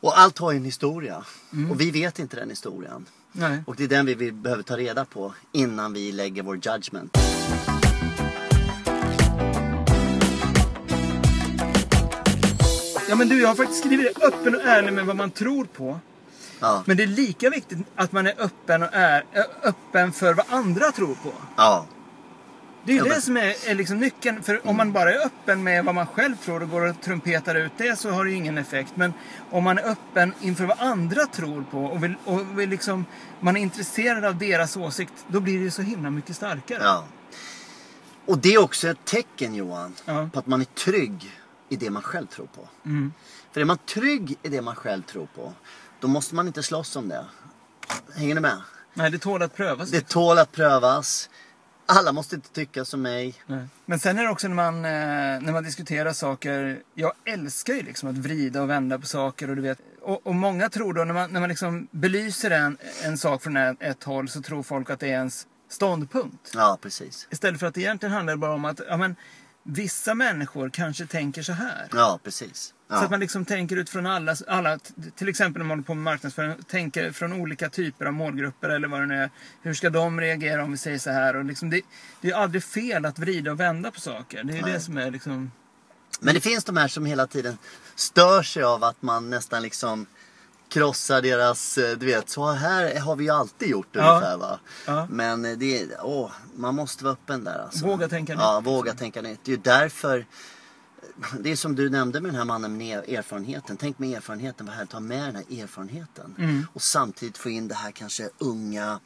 Och 0.00 0.18
allt 0.18 0.38
har 0.38 0.52
ju 0.52 0.56
en 0.56 0.64
historia. 0.64 1.24
Mm. 1.52 1.70
Och 1.70 1.80
vi 1.80 1.90
vet 1.90 2.18
inte 2.18 2.36
den 2.36 2.50
historien. 2.50 3.06
Nej. 3.32 3.62
Och 3.66 3.76
det 3.76 3.84
är 3.84 3.88
den 3.88 4.06
vi, 4.06 4.14
vi 4.14 4.32
behöver 4.32 4.62
ta 4.62 4.76
reda 4.76 5.04
på 5.04 5.34
innan 5.52 5.92
vi 5.92 6.12
lägger 6.12 6.42
vår 6.42 6.56
judgment. 6.56 7.16
Ja 13.08 13.16
men 13.16 13.28
du, 13.28 13.40
jag 13.40 13.48
har 13.48 13.54
faktiskt 13.54 13.80
skrivit 13.80 14.14
det 14.14 14.26
öppen 14.26 14.54
och 14.54 14.60
ärlig 14.60 14.92
med 14.92 15.06
vad 15.06 15.16
man 15.16 15.30
tror 15.30 15.64
på. 15.64 16.00
Ja, 16.60 16.82
Men 16.86 16.96
det 16.96 17.02
är 17.02 17.06
lika 17.06 17.50
viktigt 17.50 17.78
att 17.96 18.12
man 18.12 18.26
är 18.26 18.34
öppen 18.38 18.82
och 18.82 18.88
är 18.92 19.24
är 19.32 19.46
öppen 19.62 20.12
för 20.12 20.34
vad 20.34 20.46
andra 20.48 20.92
tror 20.92 21.14
på. 21.14 21.32
ja, 21.56 21.86
Det 22.84 22.92
är 22.92 22.94
ju 22.94 22.98
Ja, 22.98 23.04
det 23.04 23.10
men- 23.10 23.22
som 23.22 23.36
är, 23.36 23.70
är 23.70 23.74
liksom 23.74 23.98
nyckeln. 23.98 24.42
För 24.42 24.66
om 24.66 24.76
man 24.76 24.92
bara 24.92 25.12
är 25.12 25.26
öppen 25.26 25.62
med 25.62 25.84
vad 25.84 25.94
man 25.94 26.06
själv 26.06 26.36
tror 26.36 26.62
och 26.62 26.70
går 26.70 26.86
och 26.86 27.00
trumpetar 27.02 27.54
ut 27.54 27.72
det 27.76 27.98
så 27.98 28.10
har 28.10 28.24
det 28.24 28.30
ju 28.30 28.36
ingen 28.36 28.58
effekt. 28.58 28.92
Men 28.94 29.12
om 29.50 29.64
man 29.64 29.78
är 29.78 29.82
öppen 29.90 30.32
inför 30.40 30.64
vad 30.64 30.80
andra 30.80 31.26
tror 31.26 31.64
på 31.70 31.84
och, 31.84 32.04
vill, 32.04 32.14
och 32.24 32.58
vill 32.58 32.70
liksom, 32.70 33.04
man 33.40 33.56
är 33.56 33.60
intresserad 33.60 34.24
av 34.24 34.36
deras 34.38 34.76
åsikt, 34.76 35.12
då 35.28 35.40
blir 35.40 35.58
det 35.58 35.64
ju 35.64 35.70
så 35.70 35.82
himla 35.82 36.10
mycket 36.10 36.36
starkare. 36.36 36.82
ja. 36.82 37.04
Och 38.26 38.38
det 38.38 38.54
är 38.54 38.58
också 38.58 38.88
ett 38.88 39.04
tecken 39.04 39.54
Johan, 39.54 39.94
Ja. 40.04 40.28
på 40.32 40.38
att 40.38 40.46
man 40.46 40.60
är 40.60 40.64
trygg 40.64 41.30
i 41.68 41.76
det 41.76 41.90
man 41.90 42.02
själv 42.02 42.26
tror 42.26 42.46
på. 42.46 42.68
Mm. 42.84 43.12
För 43.52 43.60
är 43.60 43.64
man 43.64 43.78
trygg 43.78 44.36
i 44.42 44.48
det 44.48 44.62
man 44.62 44.74
själv 44.76 45.02
tror 45.02 45.26
på, 45.34 45.52
då 46.00 46.08
måste 46.08 46.34
man 46.34 46.46
inte 46.46 46.62
slåss 46.62 46.96
om 46.96 47.08
det. 47.08 47.24
Hänger 48.14 48.34
ni 48.34 48.40
med? 48.40 48.60
Nej, 48.94 49.10
det 49.10 49.18
tål 49.18 49.42
att 49.42 49.54
prövas. 49.54 49.90
Det 49.90 50.08
tål 50.08 50.38
att 50.38 50.52
prövas. 50.52 51.30
Alla 51.86 52.12
måste 52.12 52.34
inte 52.34 52.48
tycka 52.48 52.84
som 52.84 53.02
mig. 53.02 53.34
Nej. 53.46 53.66
Men 53.86 53.98
sen 53.98 54.18
är 54.18 54.22
det 54.22 54.30
också 54.30 54.48
när 54.48 54.54
man, 54.54 54.74
eh, 54.74 54.90
när 55.40 55.52
man 55.52 55.64
diskuterar 55.64 56.12
saker. 56.12 56.82
Jag 56.94 57.12
älskar 57.24 57.74
ju 57.74 57.82
liksom 57.82 58.08
att 58.08 58.16
vrida 58.16 58.62
och 58.62 58.70
vända 58.70 58.98
på 58.98 59.06
saker. 59.06 59.50
Och, 59.50 59.56
du 59.56 59.62
vet, 59.62 59.78
och, 60.02 60.26
och 60.26 60.34
många 60.34 60.68
tror 60.68 60.94
då, 60.94 61.04
när 61.04 61.14
man, 61.14 61.30
när 61.30 61.40
man 61.40 61.48
liksom 61.48 61.88
belyser 61.90 62.50
en, 62.50 62.78
en 63.02 63.18
sak 63.18 63.42
från 63.42 63.56
ett, 63.56 63.76
ett 63.80 64.04
håll 64.04 64.28
så 64.28 64.42
tror 64.42 64.62
folk 64.62 64.90
att 64.90 65.00
det 65.00 65.06
är 65.06 65.12
ens 65.12 65.46
ståndpunkt. 65.68 66.52
Ja, 66.54 66.78
precis. 66.82 67.28
Istället 67.30 67.60
för 67.60 67.66
att 67.66 67.74
det 67.74 67.80
egentligen 67.80 68.14
handlar 68.14 68.36
bara 68.36 68.54
om 68.54 68.64
att 68.64 68.80
ja, 68.88 68.96
men, 68.96 69.16
vissa 69.62 70.14
människor 70.14 70.70
kanske 70.70 71.06
tänker 71.06 71.42
så 71.42 71.52
här. 71.52 71.88
Ja, 71.92 72.20
precis. 72.24 72.74
Så 72.88 72.94
att 72.94 73.02
Ja, 73.02 73.08
man 73.10 73.20
liksom 73.20 73.44
tänker 73.44 73.76
utifrån 73.76 74.06
alla, 74.06 74.36
alla, 74.48 74.78
till 75.16 75.28
exempel 75.28 75.60
när 75.60 75.66
man 75.66 75.70
håller 75.70 75.86
på 75.86 75.94
med 75.94 76.04
marknadsföring, 76.04 76.62
tänker 76.62 77.12
från 77.12 77.32
olika 77.32 77.70
typer 77.70 78.06
av 78.06 78.12
målgrupper 78.12 78.68
eller 78.68 78.88
vad 78.88 79.00
det 79.00 79.06
nu 79.06 79.14
är. 79.14 79.30
Hur 79.62 79.74
ska 79.74 79.90
de 79.90 80.20
reagera 80.20 80.64
om 80.64 80.70
vi 80.72 80.78
säger 80.78 80.98
så 80.98 81.10
här? 81.10 81.36
Och 81.36 81.44
liksom 81.44 81.70
det, 81.70 81.80
det 82.20 82.30
är 82.30 82.34
aldrig 82.34 82.64
fel 82.64 83.04
att 83.04 83.18
vrida 83.18 83.52
och 83.52 83.60
vända 83.60 83.90
på 83.90 84.00
saker. 84.00 84.44
Det 84.44 84.58
är 84.58 84.62
Nej. 84.62 84.72
det 84.72 84.80
som 84.80 84.96
är 84.96 85.10
liksom... 85.10 85.52
Men 86.20 86.34
det 86.34 86.40
finns 86.40 86.64
de 86.64 86.76
här 86.76 86.88
som 86.88 87.06
hela 87.06 87.26
tiden 87.26 87.58
stör 87.94 88.42
sig 88.42 88.62
av 88.62 88.84
att 88.84 89.02
man 89.02 89.30
nästan 89.30 89.62
liksom 89.62 90.06
krossar 90.70 91.22
deras, 91.22 91.78
eh, 91.78 91.98
du 91.98 92.06
vet, 92.06 92.28
så 92.30 92.50
här 92.52 93.00
har 93.00 93.16
vi 93.16 93.24
ju 93.24 93.30
alltid 93.30 93.68
gjort 93.68 93.88
Ja. 93.92 94.10
ungefär 94.10 94.36
va. 94.36 94.60
Ja. 94.86 95.06
Men 95.10 95.44
eh, 95.44 95.58
det 95.58 95.88
åh, 96.02 96.30
man 96.56 96.74
måste 96.74 97.04
vara 97.04 97.12
öppen 97.14 97.44
där 97.44 97.58
alltså. 97.58 97.86
Våga 97.86 98.08
tänka 98.08 98.32
nytt, 98.32 98.40
Ja, 98.42 98.58
liksom. 98.58 98.74
våga 98.74 98.94
tänka 98.94 99.22
nytt. 99.22 99.40
Det 99.44 99.50
är 99.52 99.56
ju 99.56 99.62
därför 99.62 100.26
det 101.40 101.50
är 101.52 101.56
som 101.56 101.74
du 101.76 101.90
nämnde 101.90 102.20
med 102.20 102.30
den 102.30 102.38
här 102.38 102.44
mannen 102.44 102.76
med 102.76 102.98
erfarenheten. 103.08 103.76
Tänk 103.76 103.98
med 103.98 104.16
erfarenheten, 104.16 104.66
vad 104.66 104.74
härligt 104.74 104.88
att 104.88 104.92
ha 104.92 105.00
med 105.00 105.24
den 105.24 105.36
här 105.36 105.62
erfarenheten. 105.64 106.34
Mm. 106.38 106.66
Och 106.72 106.82
samtidigt 106.82 107.38
få 107.38 107.50
in 107.50 107.68
det 107.68 107.74
här 107.74 107.90
kanske 107.90 108.28
unga, 108.38 109.00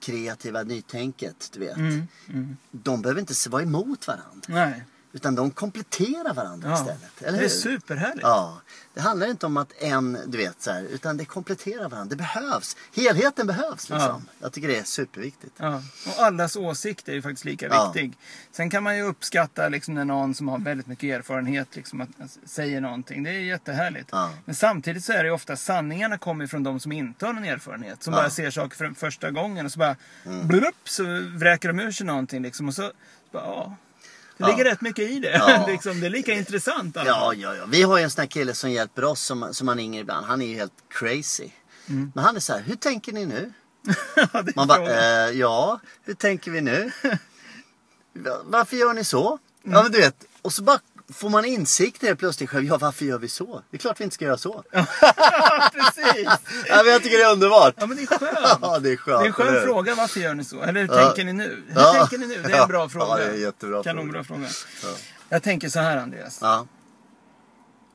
kreativa 0.00 0.62
nytänket, 0.62 1.48
du 1.52 1.60
vet. 1.60 1.76
Mm, 1.76 2.08
mm. 2.28 2.56
De 2.70 3.02
behöver 3.02 3.20
inte 3.20 3.48
vara 3.50 3.62
emot 3.62 4.06
varandra. 4.06 4.40
Nej. 4.48 4.84
Utan 5.16 5.34
de 5.34 5.50
kompletterar 5.50 6.34
varandra 6.34 6.68
Ja. 6.68 6.74
istället. 6.74 7.22
Eller 7.22 7.38
det 7.38 7.44
är 7.44 7.48
superhärligt. 7.48 8.22
Ja, 8.22 8.60
det 8.94 9.00
handlar 9.00 9.26
inte 9.26 9.46
om 9.46 9.56
att 9.56 9.72
en, 9.82 10.18
du 10.26 10.38
vet 10.38 10.62
så 10.62 10.70
här, 10.70 10.82
utan 10.82 11.16
det 11.16 11.24
kompletterar 11.24 11.88
varandra. 11.88 12.04
Det 12.04 12.16
behövs. 12.16 12.76
Helheten 12.96 13.46
behövs 13.46 13.90
liksom. 13.90 14.28
Jag 14.40 14.52
tycker 14.52 14.68
det 14.68 14.78
är 14.78 14.84
superviktigt. 14.84 15.54
Ja, 15.56 15.82
och 16.06 16.22
allas 16.24 16.56
åsikt 16.56 17.08
är 17.08 17.12
ju 17.12 17.22
faktiskt 17.22 17.44
lika 17.44 17.66
Ja. 17.66 17.92
viktig. 17.92 18.18
Sen 18.52 18.70
kan 18.70 18.82
man 18.82 18.96
ju 18.96 19.02
uppskatta 19.02 19.68
liksom 19.68 19.94
när 19.94 20.04
någon 20.04 20.34
som 20.34 20.48
har 20.48 20.58
väldigt 20.58 20.86
mycket 20.86 21.18
erfarenhet 21.18 21.76
liksom 21.76 22.00
att, 22.00 22.08
säger 22.44 22.80
någonting. 22.80 23.22
Det 23.22 23.30
är 23.30 23.40
jättehärligt. 23.40 24.08
Ja. 24.12 24.30
Men 24.44 24.54
samtidigt 24.54 25.04
så 25.04 25.12
är 25.12 25.18
det 25.18 25.24
ju 25.24 25.30
ofta 25.34 25.56
sanningarna 25.56 26.18
kommer 26.18 26.46
från 26.46 26.62
de 26.62 26.80
som 26.80 26.92
inte 26.92 27.26
har 27.26 27.32
någon 27.32 27.44
erfarenhet. 27.44 28.02
Som 28.02 28.12
Ja. 28.14 28.20
bara 28.20 28.30
ser 28.30 28.50
saker 28.50 28.76
för 28.76 28.90
första 28.96 29.30
gången 29.30 29.66
och 29.66 29.72
så 29.72 29.78
bara 29.78 29.96
Mm. 30.24 30.48
blupp, 30.48 30.88
så 30.88 31.02
vräker 31.36 31.68
de 31.68 31.80
ur 31.80 31.90
sig 31.92 32.06
någonting 32.06 32.42
liksom. 32.42 32.68
Och 32.68 32.74
så, 32.74 32.82
så 32.82 32.92
bara, 33.32 33.44
ja. 33.44 33.76
Det 34.38 34.46
ligger 34.46 34.64
rätt 34.64 34.80
mycket 34.80 35.10
i 35.10 35.18
det. 35.20 35.64
Liksom, 35.68 36.00
det 36.00 36.06
är 36.06 36.10
lika 36.10 36.32
intressant. 36.34 36.96
alla 36.96 37.08
Ja, 37.10 37.34
ja, 37.34 37.54
ja. 37.54 37.66
Vi 37.66 37.82
har 37.82 37.98
ju 37.98 38.04
en 38.04 38.10
sån 38.10 38.20
här 38.22 38.26
kille 38.28 38.54
som 38.54 38.70
hjälper 38.70 39.04
oss 39.04 39.20
som, 39.20 39.54
som 39.54 39.66
man 39.66 39.76
ringer 39.76 40.00
ibland. 40.00 40.26
Han 40.26 40.42
är 40.42 40.46
ju 40.46 40.54
helt 40.54 40.72
crazy. 40.88 41.50
Mm. 41.88 42.12
Men 42.14 42.24
han 42.24 42.36
är 42.36 42.40
så 42.40 42.52
här, 42.52 42.60
hur 42.60 42.76
tänker 42.76 43.12
ni 43.12 43.26
nu? 43.26 43.52
Man 44.56 44.68
bara, 44.68 44.90
eh, 45.26 45.30
ja, 45.30 45.80
hur 46.04 46.14
tänker 46.14 46.50
vi 46.50 46.60
nu? 46.60 46.90
Va- 48.12 48.40
Varför 48.44 48.76
gör 48.76 48.94
ni 48.94 49.04
så? 49.04 49.38
Mm. 49.64 49.76
Ja, 49.76 49.82
men 49.82 49.92
du 49.92 49.98
vet. 50.00 50.24
Och 50.42 50.52
så 50.52 50.62
bara 50.62 50.78
får 51.12 51.30
man 51.30 51.44
insikt 51.44 52.00
det 52.00 52.16
plötsligt 52.16 52.50
själv. 52.50 52.64
Ja, 52.66 52.78
varför 52.78 53.04
gör 53.04 53.18
vi 53.18 53.28
så? 53.28 53.62
Det 53.70 53.76
är 53.76 53.78
klart 53.78 54.00
vi 54.00 54.04
inte 54.04 54.14
ska 54.14 54.24
göra 54.24 54.38
så. 54.38 54.64
Ja, 54.72 54.86
Precis. 55.72 56.28
men 56.68 56.86
jag 56.86 57.02
tycker 57.02 57.18
det 57.18 57.24
är 57.24 57.32
underbart. 57.32 57.74
Ja, 57.78 57.86
men 57.86 57.96
det 57.96 58.02
är 58.02 58.06
skönt. 58.06 58.58
Ja, 58.62 58.78
det 58.78 58.92
är 58.92 58.96
skönt. 58.96 59.20
Det 59.20 59.24
är 59.24 59.26
en 59.26 59.32
skön 59.32 59.48
eller 59.48 59.60
fråga. 59.60 59.94
Varför 59.94 60.20
gör 60.20 60.34
ni 60.34 60.44
så? 60.44 60.62
Eller 60.62 60.80
hur 60.80 60.88
Ja. 60.88 61.06
tänker 61.06 61.24
ni 61.24 61.32
nu? 61.32 61.64
Hur 61.68 61.80
Ja. 61.80 61.92
tänker 61.92 62.18
ni 62.18 62.26
nu? 62.26 62.42
Det 62.42 62.52
är 62.52 62.62
en 62.62 62.68
bra 62.68 62.82
Ja, 62.82 62.88
fråga. 62.88 63.16
det 63.16 63.24
är 63.24 63.30
en 63.34 63.40
jättebra 63.40 63.82
Kanonbra 63.82 64.24
fråga. 64.24 64.46
fråga. 64.48 64.94
Jag 65.28 65.42
tänker 65.42 65.68
så 65.68 65.80
här 65.80 65.96
Andreas. 65.96 66.38
Ja, 66.42 66.66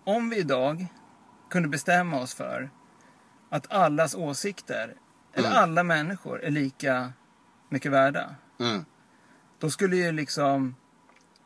Om 0.03 0.30
vi 0.30 0.38
idag 0.38 0.86
kunde 1.50 1.70
bestämma 1.70 2.20
oss 2.22 2.34
för 2.34 2.70
att 3.50 3.72
allas 3.74 4.15
åsikter, 4.15 4.94
eller 5.34 5.50
Mm. 5.50 5.63
alla 5.63 5.84
människor, 5.84 6.44
är 6.44 6.50
lika 6.51 7.13
mycket 7.70 7.91
värda. 7.91 8.36
mm. 8.60 8.86
Då 9.60 9.70
skulle 9.70 9.96
ju 9.96 10.12
liksom 10.12 10.75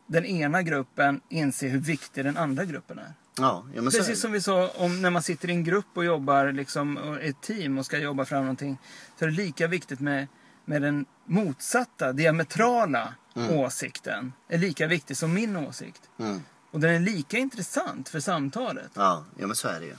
den 0.07 0.25
ena 0.25 0.61
gruppen 0.63 1.21
inse 1.29 1.67
hur 1.67 1.79
viktig 1.79 2.25
den 2.25 2.37
andra 2.37 2.65
gruppen 2.65 2.99
är. 2.99 3.13
ja, 3.37 3.65
ja 3.75 3.81
så 3.91 3.97
Precis 3.97 4.21
som 4.21 4.31
vi 4.31 4.41
sa 4.41 4.67
om 4.75 5.01
när 5.01 5.09
man 5.09 5.23
sitter 5.23 5.49
i 5.49 5.51
en 5.51 5.63
grupp 5.63 5.85
och 5.93 6.05
jobbar 6.05 6.51
liksom, 6.51 6.97
och 6.97 7.21
ett 7.21 7.41
team 7.41 7.77
och 7.77 7.85
ska 7.85 7.97
jobba 7.97 8.25
fram 8.25 8.41
någonting. 8.41 8.77
Så 9.19 9.25
är 9.25 9.29
det 9.29 9.35
lika 9.35 9.67
viktigt 9.67 9.99
med, 9.99 10.27
med 10.65 10.81
den 10.81 11.05
motsatta, 11.25 12.13
diametrala 12.13 13.13
åsikten. 13.51 14.33
Är 14.47 14.57
lika 14.57 14.87
viktig 14.87 15.17
som 15.17 15.33
min 15.33 15.55
åsikt. 15.55 16.01
Mm. 16.19 16.41
Och 16.71 16.79
den 16.79 16.91
är 16.95 16.99
lika 16.99 17.37
intressant 17.37 18.09
för 18.09 18.19
samtalet. 18.19 18.91
Ja, 18.93 19.25
ja, 19.37 19.47
men 19.47 19.55
så 19.55 19.67
är 19.67 19.79
det 19.79 19.85
ju. 19.85 19.95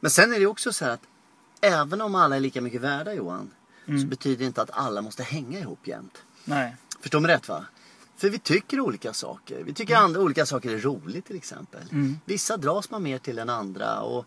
Men 0.00 0.10
sen 0.10 0.32
är 0.34 0.38
det 0.40 0.46
också 0.46 0.72
så 0.72 0.84
här 0.84 0.92
att 0.92 1.02
även 1.60 2.00
om 2.00 2.14
alla 2.14 2.36
är 2.36 2.40
lika 2.40 2.60
mycket 2.60 2.80
värda 2.80 3.12
Johan, 3.14 3.50
så 3.84 3.90
Mm. 3.92 4.08
betyder 4.08 4.38
det 4.38 4.44
inte 4.44 4.62
att 4.62 4.70
alla 4.72 5.02
måste 5.02 5.22
hänga 5.22 5.58
ihop 5.58 5.86
jämt. 5.86 6.22
Nej. 6.44 6.76
Förstår 7.00 7.20
mig 7.20 7.30
rätt 7.34 7.48
va? 7.48 7.66
För 8.18 8.30
vi 8.30 8.38
tycker 8.38 8.80
olika 8.80 9.12
saker. 9.12 9.62
Vi 9.64 9.74
tycker 9.74 9.96
andra, 9.96 10.20
olika 10.20 10.46
saker 10.46 10.70
är 10.70 10.78
roligt 10.78 11.26
till 11.26 11.36
exempel. 11.36 11.80
Mm. 11.92 12.20
Vissa 12.24 12.56
dras 12.56 12.90
man 12.90 13.02
mer 13.02 13.18
till 13.18 13.38
än 13.38 13.48
andra. 13.50 14.00
Och, 14.00 14.26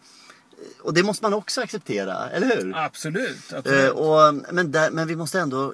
och 0.81 0.93
det 0.93 1.03
måste 1.03 1.23
man 1.25 1.33
också 1.33 1.61
acceptera, 1.61 2.29
eller 2.29 2.47
hur? 2.61 2.75
Absolut. 2.77 3.51
Eh, 3.51 3.57
absolut. 3.57 3.91
och, 3.91 4.53
men, 4.53 4.71
där, 4.71 4.91
men 4.91 5.07
vi 5.07 5.15
måste 5.15 5.39
ändå 5.39 5.73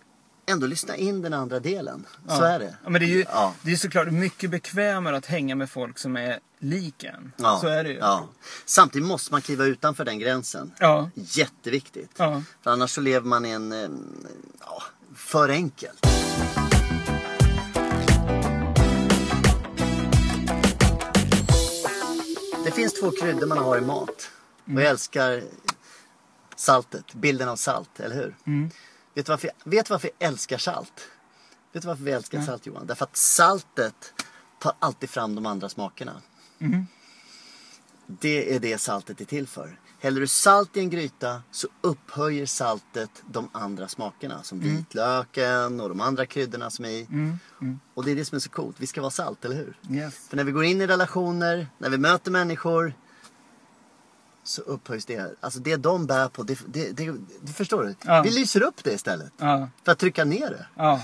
ändå 0.50 0.68
lyssna 0.68 0.96
in 0.96 1.22
den 1.22 1.34
andra 1.34 1.60
delen. 1.60 2.06
Så 2.28 2.36
Ja. 2.44 2.46
är 2.48 2.60
det. 2.60 2.76
Ja, 2.84 2.90
men 2.90 3.02
det 3.02 3.08
är 3.08 3.10
ju 3.10 3.26
Ja. 3.32 3.54
det 3.62 3.72
är 3.72 3.76
såklart 3.76 4.12
mycket 4.12 4.50
bekvämare 4.50 5.18
att 5.18 5.26
hänga 5.26 5.56
med 5.56 5.70
folk 5.70 6.00
som 6.00 6.18
är 6.18 6.40
lik 6.60 7.04
en. 7.04 7.32
Ja, 7.38 7.58
Så 7.62 7.68
är 7.68 7.84
det 7.84 7.90
ju. 7.90 7.98
Ja. 7.98 8.28
Samtidigt 8.66 9.08
måste 9.08 9.32
man 9.34 9.42
kliva 9.42 9.66
utanför 9.66 10.06
den 10.06 10.20
gränsen. 10.20 10.72
Ja. 10.80 11.10
Jätteviktigt. 11.14 12.12
Ja. 12.18 12.44
För 12.64 12.72
annars 12.72 12.92
så 12.92 13.02
lever 13.02 13.28
man 13.28 13.46
i 13.46 13.50
en... 13.50 13.72
eh, 13.72 13.90
Ja, 14.60 14.84
för 15.16 15.50
enkelt. 15.50 16.06
Finns 22.90 23.00
två 23.02 23.12
kryddor 23.12 23.48
man 23.48 23.58
har 23.58 23.78
i 23.78 23.82
mat. 23.82 24.30
Och 24.66 24.72
jag 24.82 24.84
älskar 24.84 25.44
saltet, 26.56 27.14
bilden 27.14 27.50
av 27.50 27.56
salt, 27.56 28.00
eller 28.00 28.16
hur? 28.16 28.36
Vet, 29.14 29.26
du 29.26 29.30
varför, 29.32 29.48
jag- 29.48 29.72
vet 29.72 29.86
du 29.86 29.94
varför 29.94 30.10
jag 30.20 30.28
älskar 30.28 30.58
salt? 30.58 31.08
Vet 31.74 31.82
du 31.82 31.88
varför 31.88 32.04
vi 32.04 32.12
älskar 32.12 32.42
salt 32.42 32.66
Johan? 32.66 32.88
Därför 32.88 33.06
att 33.06 33.18
saltet 33.18 34.14
tar 34.60 34.74
alltid 34.80 35.10
fram 35.10 35.36
de 35.36 35.46
andra 35.46 35.70
smakerna. 35.70 36.22
Det 38.08 38.56
är 38.56 38.60
det 38.60 38.78
saltet 38.78 39.22
är 39.22 39.26
till 39.26 39.48
för. 39.48 39.80
Häller 40.00 40.22
du 40.22 40.28
salt 40.28 40.78
i 40.78 40.80
en 40.80 40.90
gryta 40.90 41.42
så 41.52 41.68
upphöjer 41.82 42.46
saltet 42.46 43.10
de 43.28 43.50
andra 43.52 43.88
smakerna. 43.88 44.44
Som 44.44 44.60
vitlöken 44.60 45.80
och 45.80 45.90
de 45.90 46.02
andra 46.02 46.26
kryddorna 46.26 46.70
som 46.70 46.86
är 46.86 46.90
i. 46.90 47.08
Och 47.94 48.04
det 48.06 48.12
är 48.12 48.16
det 48.16 48.26
som 48.26 48.36
är 48.36 48.40
så 48.40 48.50
coolt. 48.50 48.76
Vi 48.80 48.88
ska 48.88 49.02
vara 49.02 49.12
salt, 49.12 49.46
eller 49.46 49.56
hur? 49.56 49.80
Yes. 49.92 50.28
För 50.30 50.38
när 50.38 50.44
vi 50.44 50.52
går 50.52 50.64
in 50.64 50.82
i 50.82 50.88
relationer, 50.88 51.68
när 51.78 51.90
vi 51.90 51.98
möter 51.98 52.32
människor 52.32 52.94
så 54.48 54.62
upphöjs 54.62 55.06
det. 55.06 55.36
Alltså 55.42 55.60
det 55.60 55.76
de 55.76 56.06
bär 56.06 56.28
på, 56.28 56.44
det, 56.44 56.60
det, 56.68 56.92
det, 56.92 57.14
det 57.42 57.54
förstår 57.54 57.84
du? 57.84 57.96
Ja. 58.06 58.22
Vi 58.22 58.32
lyser 58.32 58.64
upp 58.64 58.84
det 58.84 58.94
istället. 58.94 59.32
Ja. 59.38 59.70
För 59.86 59.92
att 59.92 60.00
trycka 60.00 60.26
ner 60.26 60.50
det. 60.50 60.66
Ja. 60.76 61.02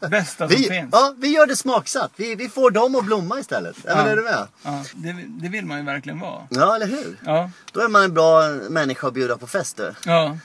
Bästa 0.10 0.48
som 0.48 0.56
Vi, 0.56 0.64
finns. 0.64 0.88
ja, 0.92 1.14
vi 1.18 1.28
gör 1.28 1.46
det 1.46 1.56
smaksatt. 1.56 2.10
Vi, 2.16 2.34
vi 2.34 2.48
får 2.48 2.70
dem 2.70 2.94
att 2.96 3.04
blomma 3.04 3.38
istället. 3.40 3.76
Ja. 3.84 3.96
men 3.96 4.06
är 4.06 4.16
du 4.16 4.22
med? 4.22 4.46
Ja, 4.62 4.84
det, 4.94 5.12
det 5.28 5.48
vill 5.48 5.66
man 5.66 5.78
ju 5.78 5.84
verkligen 5.84 6.20
vara. 6.20 6.42
Ja, 6.50 6.74
eller 6.76 6.86
hur? 6.86 7.18
Ja. 7.24 7.50
Då 7.72 7.80
är 7.80 7.88
man 7.88 8.02
en 8.02 8.14
bra 8.14 8.42
människa 8.70 9.06
att 9.08 9.14
bjuda 9.14 9.36
på 9.38 9.46
fest 9.46 9.76
du. 9.76 9.94
ja. 10.04 10.38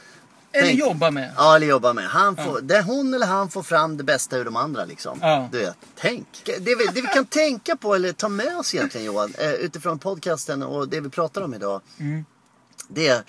Eller 0.54 0.68
Tänk- 0.68 0.80
jobba 0.80 1.12
med. 1.12 1.34
Ja, 1.38 1.56
eller 1.56 1.68
jobba 1.68 1.94
med. 1.94 2.10
Han 2.10 2.36
får, 2.36 2.62
det, 2.62 2.82
hon 2.82 3.14
eller 3.14 3.26
han 3.28 3.50
får 3.50 3.64
fram 3.64 3.98
det 3.98 4.04
bästa 4.04 4.38
ur 4.38 4.46
de 4.46 4.56
andra 4.56 4.86
liksom. 4.86 5.18
Ja. 5.22 5.50
Du 5.52 5.58
vet, 5.58 5.78
tänk. 5.96 6.28
Det 6.46 6.60
vi, 6.76 6.86
det 6.94 7.02
vi 7.02 7.08
kan 7.08 7.26
tänka 7.26 7.76
på 7.76 7.96
eller 7.96 8.14
ta 8.14 8.30
med 8.30 8.58
oss 8.58 8.76
egentligen 8.76 9.06
Johan, 9.08 9.34
eh, 9.38 9.52
utifrån 9.52 10.00
podcasten 10.00 10.64
och 10.64 10.90
det 10.90 11.00
vi 11.00 11.10
pratar 11.10 11.42
om 11.42 11.54
idag. 11.54 11.82
Det 12.88 13.08
är, 13.08 13.24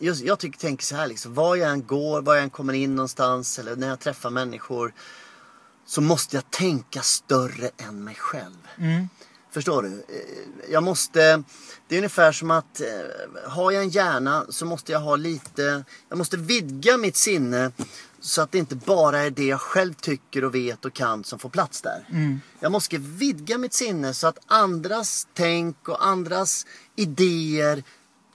just, 0.00 0.22
jag 0.24 0.38
tycker, 0.38 0.58
tänker 0.58 0.84
så 0.84 0.96
här 0.96 1.06
liksom, 1.06 1.34
var 1.34 1.56
jag 1.56 1.70
än 1.70 1.86
går, 1.86 2.22
var 2.22 2.34
jag 2.34 2.42
än 2.44 2.50
kommer 2.50 2.72
in 2.72 2.94
någonstans 2.94 3.58
eller 3.58 3.76
när 3.76 3.88
jag 3.88 4.00
träffar 4.00 4.30
människor. 4.30 4.92
Så 5.86 6.00
måste 6.00 6.36
jag 6.36 6.50
tänka 6.50 7.02
större 7.02 7.70
än 7.76 8.04
mig 8.04 8.14
själv. 8.14 8.68
Förstår 9.56 9.82
du? 9.82 9.88
Eh, 9.88 10.72
Jag 10.72 10.82
måste... 10.82 11.42
Det 11.88 11.94
är 11.94 11.98
ungefär 11.98 12.32
som 12.32 12.50
att 12.50 12.80
eh, 12.80 12.86
har 13.50 13.72
jag 13.72 13.82
en 13.82 13.88
hjärna 13.88 14.46
så 14.48 14.66
måste 14.66 14.92
jag 14.92 15.00
ha 15.00 15.16
lite... 15.16 15.84
Jag 16.08 16.18
måste 16.18 16.36
vidga 16.36 16.96
mitt 16.96 17.16
sinne 17.16 17.72
så 18.20 18.42
att 18.42 18.52
det 18.52 18.58
inte 18.58 18.76
bara 18.76 19.18
är 19.18 19.30
det 19.30 19.44
jag 19.46 19.60
själv 19.60 19.94
tycker 19.94 20.44
och 20.44 20.54
vet 20.54 20.84
och 20.84 20.92
kan 20.94 21.24
som 21.24 21.38
får 21.38 21.48
plats 21.48 21.82
där. 21.82 22.06
Jag 22.60 22.72
måste 22.72 22.98
vidga 22.98 23.58
mitt 23.58 23.72
sinne 23.74 24.14
så 24.14 24.26
att 24.26 24.38
andras 24.46 25.26
tänk 25.34 25.88
och 25.88 26.06
andras 26.06 26.66
idéer 26.96 27.82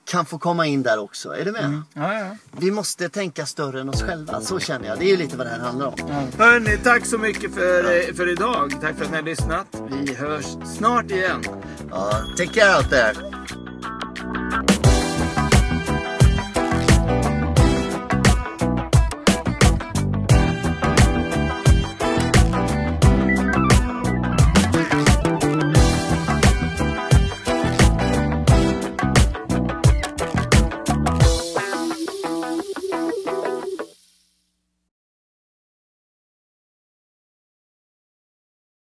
kan 0.05 0.25
få 0.25 0.37
komma 0.37 0.67
in 0.67 0.83
där 0.83 0.99
också. 0.99 1.35
Är 1.35 1.45
du 1.45 1.51
med? 1.51 1.81
Ja, 1.93 2.13
ja. 2.19 2.25
Vi 2.57 2.71
måste 2.71 3.09
tänka 3.09 3.45
större 3.45 3.81
än 3.81 3.89
oss 3.89 4.01
själva. 4.03 4.41
Så 4.41 4.59
känner 4.59 4.87
jag. 4.87 4.99
Det 4.99 5.05
är 5.05 5.09
ju 5.09 5.17
lite 5.17 5.37
vad 5.37 5.45
det 5.47 5.51
här 5.51 5.59
handlar 5.59 5.87
om. 5.87 5.93
ja. 5.97 6.45
Hörni, 6.45 6.77
tack 6.83 7.05
så 7.05 7.17
mycket 7.17 7.53
för, 7.53 7.83
eh, 7.83 8.13
för 8.15 8.31
idag. 8.31 8.71
Tack 8.81 8.97
för 8.97 9.05
att 9.05 9.11
ni 9.11 9.17
har 9.17 9.23
lyssnat. 9.23 9.67
Vi 10.05 10.13
hörs 10.15 10.45
snart 10.77 11.11
igen. 11.11 11.43
Ja, 11.91 12.11
take 12.37 12.53
care 12.59 12.77
out 12.77 12.89
there. 12.89 13.40